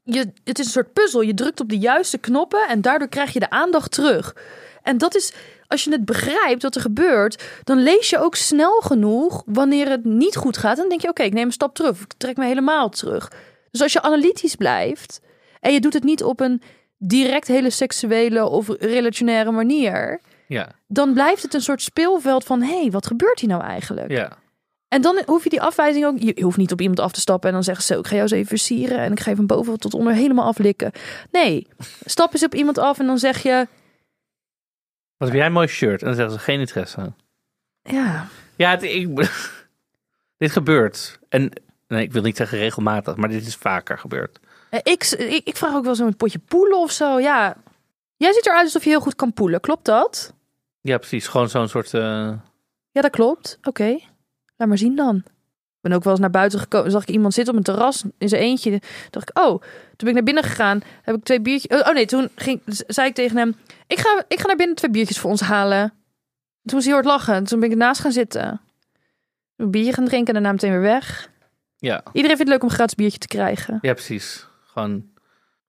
[0.05, 1.20] Je, het is een soort puzzel.
[1.20, 4.36] Je drukt op de juiste knoppen en daardoor krijg je de aandacht terug.
[4.82, 5.32] En dat is.
[5.66, 10.05] Als je het begrijpt wat er gebeurt, dan lees je ook snel genoeg wanneer het
[10.05, 10.76] niet goed gaat.
[10.76, 11.90] Dan denk je: oké, ik neem een stap terug.
[11.90, 13.32] Of ik trek me helemaal terug.
[13.70, 15.20] Dus als je analytisch blijft
[15.61, 16.62] en je doet het niet op een
[16.98, 20.68] direct hele seksuele of relationaire manier, Ja.
[20.86, 24.11] dan blijft het een soort speelveld van: hé, hey, wat gebeurt hier nou eigenlijk?
[24.11, 24.38] Ja.
[24.91, 26.18] En dan hoef je die afwijzing ook.
[26.18, 28.22] Je hoeft niet op iemand af te stappen en dan zeggen ze: Ik ga jou
[28.22, 30.93] eens even versieren en ik ga van boven tot onder helemaal aflikken.
[31.30, 31.66] Nee,
[32.05, 33.66] stap eens op iemand af en dan zeg je:
[35.16, 36.01] Wat heb jij een mooi shirt?
[36.01, 37.12] En dan zeggen ze geen interesse.
[37.82, 38.26] Ja,
[38.57, 39.09] Ja, het, ik,
[40.38, 41.18] dit gebeurt.
[41.28, 41.51] En
[41.88, 44.38] nee, ik wil niet zeggen regelmatig, maar dit is vaker gebeurd.
[44.70, 47.18] Eh, ik, ik, ik vraag ook wel zo'n potje poelen of zo.
[47.20, 47.57] Ja,
[48.16, 49.61] jij ziet eruit alsof je heel goed kan poelen.
[49.61, 50.34] Klopt dat?
[50.80, 51.26] Ja, precies.
[51.28, 51.95] Gewoon zo'n soort.
[51.95, 52.32] eh,
[52.93, 53.59] Ja, dat klopt.
[53.62, 53.99] Oké,
[54.61, 55.16] laat maar zien dan.
[55.16, 56.90] Ik ben ook wel eens naar buiten gekomen.
[56.90, 58.80] Zag ik iemand zitten op een terras in zijn eentje.
[59.11, 59.61] Dacht ik, oh, toen
[59.96, 60.80] ben ik naar binnen gegaan.
[61.02, 61.80] Heb ik twee biertjes.
[61.80, 63.56] Oh, oh nee, toen ging, zei ik tegen hem:
[63.86, 65.88] ik ga, ik ga naar binnen twee biertjes voor ons halen.
[66.64, 67.44] Toen was hij heel hard lachen.
[67.44, 68.61] Toen ben ik ernaast gaan zitten.
[69.56, 71.30] Een biertje gaan drinken en daarna meteen weer weg.
[71.78, 72.02] ja.
[72.12, 73.78] Iedereen vindt het leuk om een gratis biertje te krijgen.
[73.80, 74.46] ja, precies.
[74.64, 75.08] Gewoon.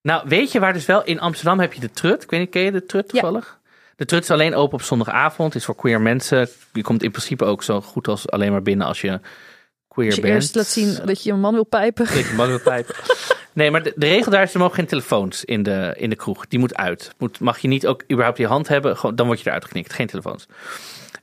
[0.01, 2.23] Nou, weet je waar dus wel in Amsterdam heb je de Trut?
[2.23, 3.41] Ik weet niet, ken je de Trut Ja.
[3.95, 5.55] De Trut is alleen open op zondagavond.
[5.55, 6.49] Is voor queer mensen.
[6.73, 9.19] Je komt in principe ook zo goed als alleen maar binnen als je
[9.87, 10.33] queer Als je bent.
[10.33, 12.17] eerst laat zien dat je een man wil pijpen.
[12.17, 12.95] Ik mag wel pijpen.
[13.53, 16.15] Nee, maar de, de regel daar is, er mogen geen telefoons in de, in de
[16.15, 16.47] kroeg.
[16.47, 17.11] Die moet uit.
[17.17, 19.93] Moet, mag je niet ook überhaupt je hand hebben, gewoon, dan word je eruit geknikt.
[19.93, 20.45] Geen telefoons.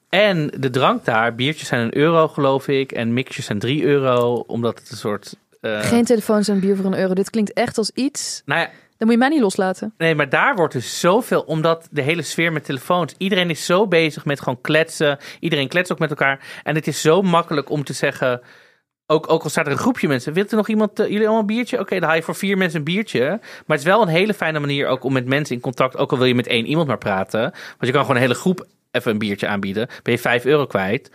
[0.09, 2.93] En de drank daar, biertjes zijn een euro geloof ik.
[2.93, 5.35] En mixjes zijn drie euro, omdat het een soort...
[5.61, 7.15] eh, Geen telefoons en bier voor een euro.
[7.15, 8.43] Dit klinkt echt als iets.
[8.45, 9.95] Nou ja, Dan moet je mij niet loslaten.
[9.99, 13.15] Nee, maar daar wordt dus zoveel, omdat de hele sfeer met telefoons.
[13.19, 15.19] Iedereen is zo bezig met gewoon kletsen.
[15.41, 16.61] Iedereen kletst ook met elkaar.
[16.63, 18.41] En het is zo makkelijk om te zeggen.
[19.07, 20.33] Ook, ook al staat er een groepje mensen.
[20.33, 21.81] Wilt er nog iemand, eh, jullie allemaal een biertje?
[21.81, 23.21] Oké, dan haal je voor vier mensen een biertje.
[23.21, 25.97] Maar het is wel een hele fijne manier ook om met mensen in contact.
[25.97, 27.41] Ook al wil je met één iemand maar praten.
[27.41, 29.89] Want je kan gewoon een hele groep even een biertje aanbieden.
[30.03, 31.11] Ben je vijf euro kwijt.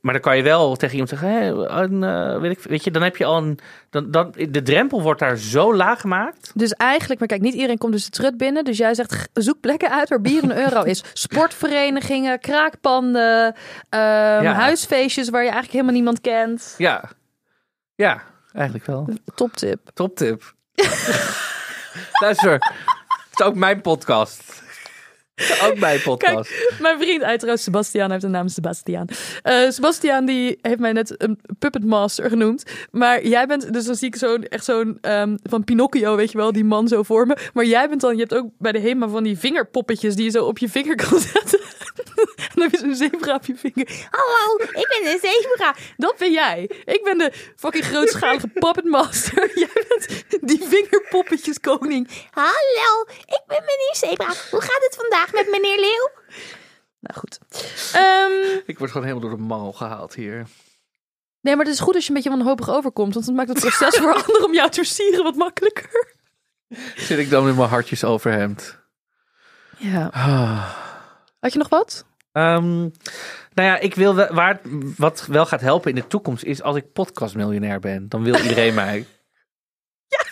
[0.00, 3.02] Maar dan kan je wel tegen iemand zeggen, een, eh, weet, ik, weet je, dan
[3.02, 3.58] heb je al een,
[3.90, 6.50] dan, dan, de drempel wordt daar zo laag gemaakt.
[6.54, 8.64] Dus eigenlijk, maar kijk, niet iedereen komt dus de trut binnen.
[8.64, 11.04] Dus jij zegt, zoek plekken uit waar bier een euro is.
[11.12, 13.54] Sportverenigingen, kraakpanden,
[13.88, 16.74] ehm, huisfeestjes waar je eigenlijk helemaal niemand kent.
[16.78, 17.10] Ja,
[17.94, 18.22] ja,
[18.52, 19.08] eigenlijk wel.
[19.34, 19.90] Toptip.
[19.94, 20.54] Toptip.
[22.22, 24.63] Luister, het is ook mijn podcast.
[25.66, 26.50] Ook mijn podcast.
[26.80, 29.08] Mijn vriend, trouwens Sebastian, hij heeft de naam Sebastian.
[29.42, 32.64] Eh Sebastian die heeft mij net een puppet master genoemd.
[32.90, 36.38] Maar jij bent, dus dan zie ik zo'n, echt zo'n ehm, van Pinocchio, weet je
[36.38, 37.36] wel, die man zo voor me.
[37.52, 40.30] Maar jij bent dan, je hebt ook bij de HEMA van die vingerpoppetjes die je
[40.30, 41.60] zo op je vinger kan zetten.
[42.48, 44.06] En dan heb je zo'n zebra op je vinger.
[44.10, 45.74] Hallo, ik ben een zebra.
[45.96, 46.70] Dat ben jij.
[46.84, 49.50] Ik ben de fucking grootschalige puppet master.
[49.58, 52.08] Jij bent die vingerpoppetjes koning.
[52.30, 54.26] Hallo, ik ben meneer Zebra.
[54.50, 56.10] Hoe gaat het vandaag met meneer Leeuw?
[57.00, 57.38] Nou goed.
[57.92, 60.46] Ehm, Ik word gewoon helemaal door de mal gehaald hier.
[61.40, 63.14] Nee, maar het is goed als je een beetje wanhopig overkomt.
[63.14, 66.14] Want het maakt het proces voor anderen om jou te versieren wat makkelijker.
[66.96, 68.78] Zit ik dan in mijn hartjes overhemd.
[69.78, 70.10] Ja.
[70.12, 70.70] Ah.
[71.40, 72.04] Had je nog wat?
[72.34, 72.78] Ehm,
[73.54, 74.60] nou ja, ik wil wel, waar,
[74.96, 78.08] wat wel gaat helpen in de toekomst is als ik podcastmiljonair ben.
[78.08, 79.06] Dan wil iedereen mij.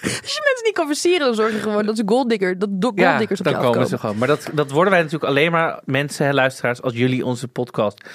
[0.03, 3.09] Als je mensen niet kan versieren, dan zorg je gewoon dat ze golddigger, dat Ja,
[3.09, 4.19] golddiggers op dan komen ze gewoon.
[4.19, 8.09] Maar dat, dat worden wij natuurlijk alleen maar mensen, hè, luisteraars, als jullie onze podcast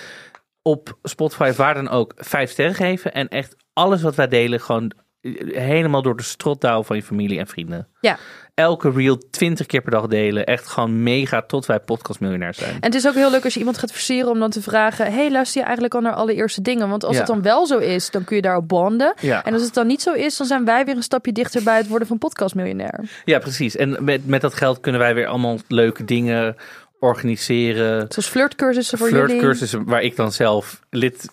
[0.62, 3.14] op Spotify, waar dan ook, vijf sterren geven.
[3.14, 7.40] En echt alles wat wij delen, gewoon eh, helemaal door de strotdouw van je familie
[7.40, 7.88] en vrienden.
[8.02, 8.18] Ja.
[8.58, 10.46] Elke reel twintig keer per dag delen.
[10.46, 12.72] Echt gewoon mega tot wij podcastmiljonair zijn.
[12.74, 15.14] En het is ook heel leuk als je iemand gaat versieren om dan te vragen:
[15.14, 16.90] hey, luister je eigenlijk al naar allereerste dingen?
[16.90, 17.18] Want als Ja.
[17.20, 19.14] het dan wel zo is, dan kun je daarop bonden.
[19.22, 19.44] Ja.
[19.44, 21.78] En als het dan niet zo is, dan zijn wij weer een stapje dichter bij
[21.78, 23.00] het worden van podcastmiljonair.
[23.26, 23.76] Ja, precies.
[23.76, 26.56] En met, met dat geld kunnen wij weer allemaal leuke dingen
[27.00, 28.06] organiseren.
[28.10, 29.26] Zoals flirtcursussen voor jullie.
[29.26, 31.30] Flirtcursussen waar ik dan zelf lid,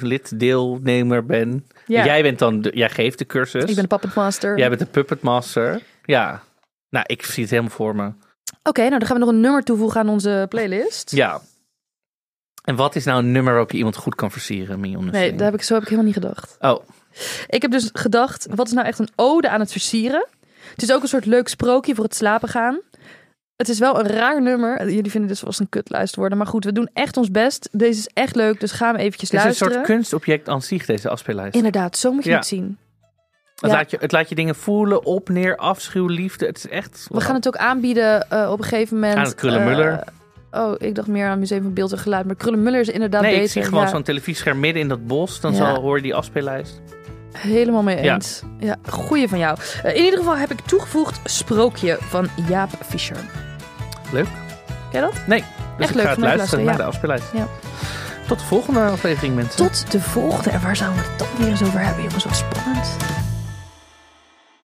[0.00, 1.66] lid deelnemer ben.
[1.86, 2.04] Ja.
[2.04, 3.64] Jij bent dan, de, jij geeft de cursus.
[3.64, 4.58] Ik ben de puppet master.
[4.58, 5.80] Jij bent de puppet master.
[6.12, 6.42] Ja.
[6.90, 8.12] Nou, ik zie het helemaal voor me.
[8.62, 11.10] Oké, nou dan gaan we nog een nummer toevoegen aan onze playlist.
[11.10, 11.40] Ja.
[12.64, 14.80] En wat is nou een nummer waarop je iemand goed kan versieren?
[14.80, 16.56] Nee, daar heb ik, zo heb ik helemaal niet gedacht.
[16.60, 16.84] Oh,
[17.46, 20.26] Ik heb dus gedacht, wat is nou echt een ode aan het versieren?
[20.70, 22.80] Het is ook een soort leuk sprookje voor het slapen gaan.
[23.56, 24.90] Het is wel een raar nummer.
[24.90, 26.38] Jullie vinden dit zoals een kutlijst worden.
[26.38, 27.68] Maar goed, we doen echt ons best.
[27.72, 29.72] Deze is echt leuk, dus ga hem eventjes het is een luisteren.
[29.72, 31.54] soort kunstobject aan zich, deze afspeellijst.
[31.56, 32.36] Inderdaad, zo moet je Ja.
[32.36, 32.78] het zien.
[33.60, 33.76] Het, ja.
[33.76, 36.46] laat je, het laat je dingen voelen, op, neer, afschuw, liefde.
[36.46, 37.06] Het is echt...
[37.10, 39.16] We gaan het ook aanbieden eh, op een gegeven moment.
[39.16, 40.02] Aan het Krullenmuller.
[40.50, 42.26] eh, oh, ik dacht meer aan Museum van Beeld en Geluid.
[42.26, 43.44] Maar Krullenmuller is inderdaad Nee, deze.
[43.44, 45.40] ik zie gewoon ja, zo'n televisiescherm midden in dat bos.
[45.40, 45.56] Dan Ja.
[45.56, 46.80] zal, hoor je die afspeellijst.
[47.32, 48.42] Helemaal mee eens.
[48.58, 49.58] Ja, goeie van jou.
[49.82, 53.16] Eh, in ieder geval heb ik toegevoegd Sprookje van Jaap Fischer.
[54.12, 54.26] Leuk.
[54.90, 55.26] Ken je dat?
[55.26, 55.46] Nee, dus
[55.78, 57.24] Echt ik leuk, ga het luisteren luisteren, naar de afspeellijst.
[57.34, 57.46] Ja.
[58.26, 59.56] Tot de volgende aflevering, mensen.
[59.66, 60.50] Tot de volgende.
[60.50, 62.24] En waar zouden we het dan weer eens over hebben, jongens?
[62.24, 62.96] Wat spannend.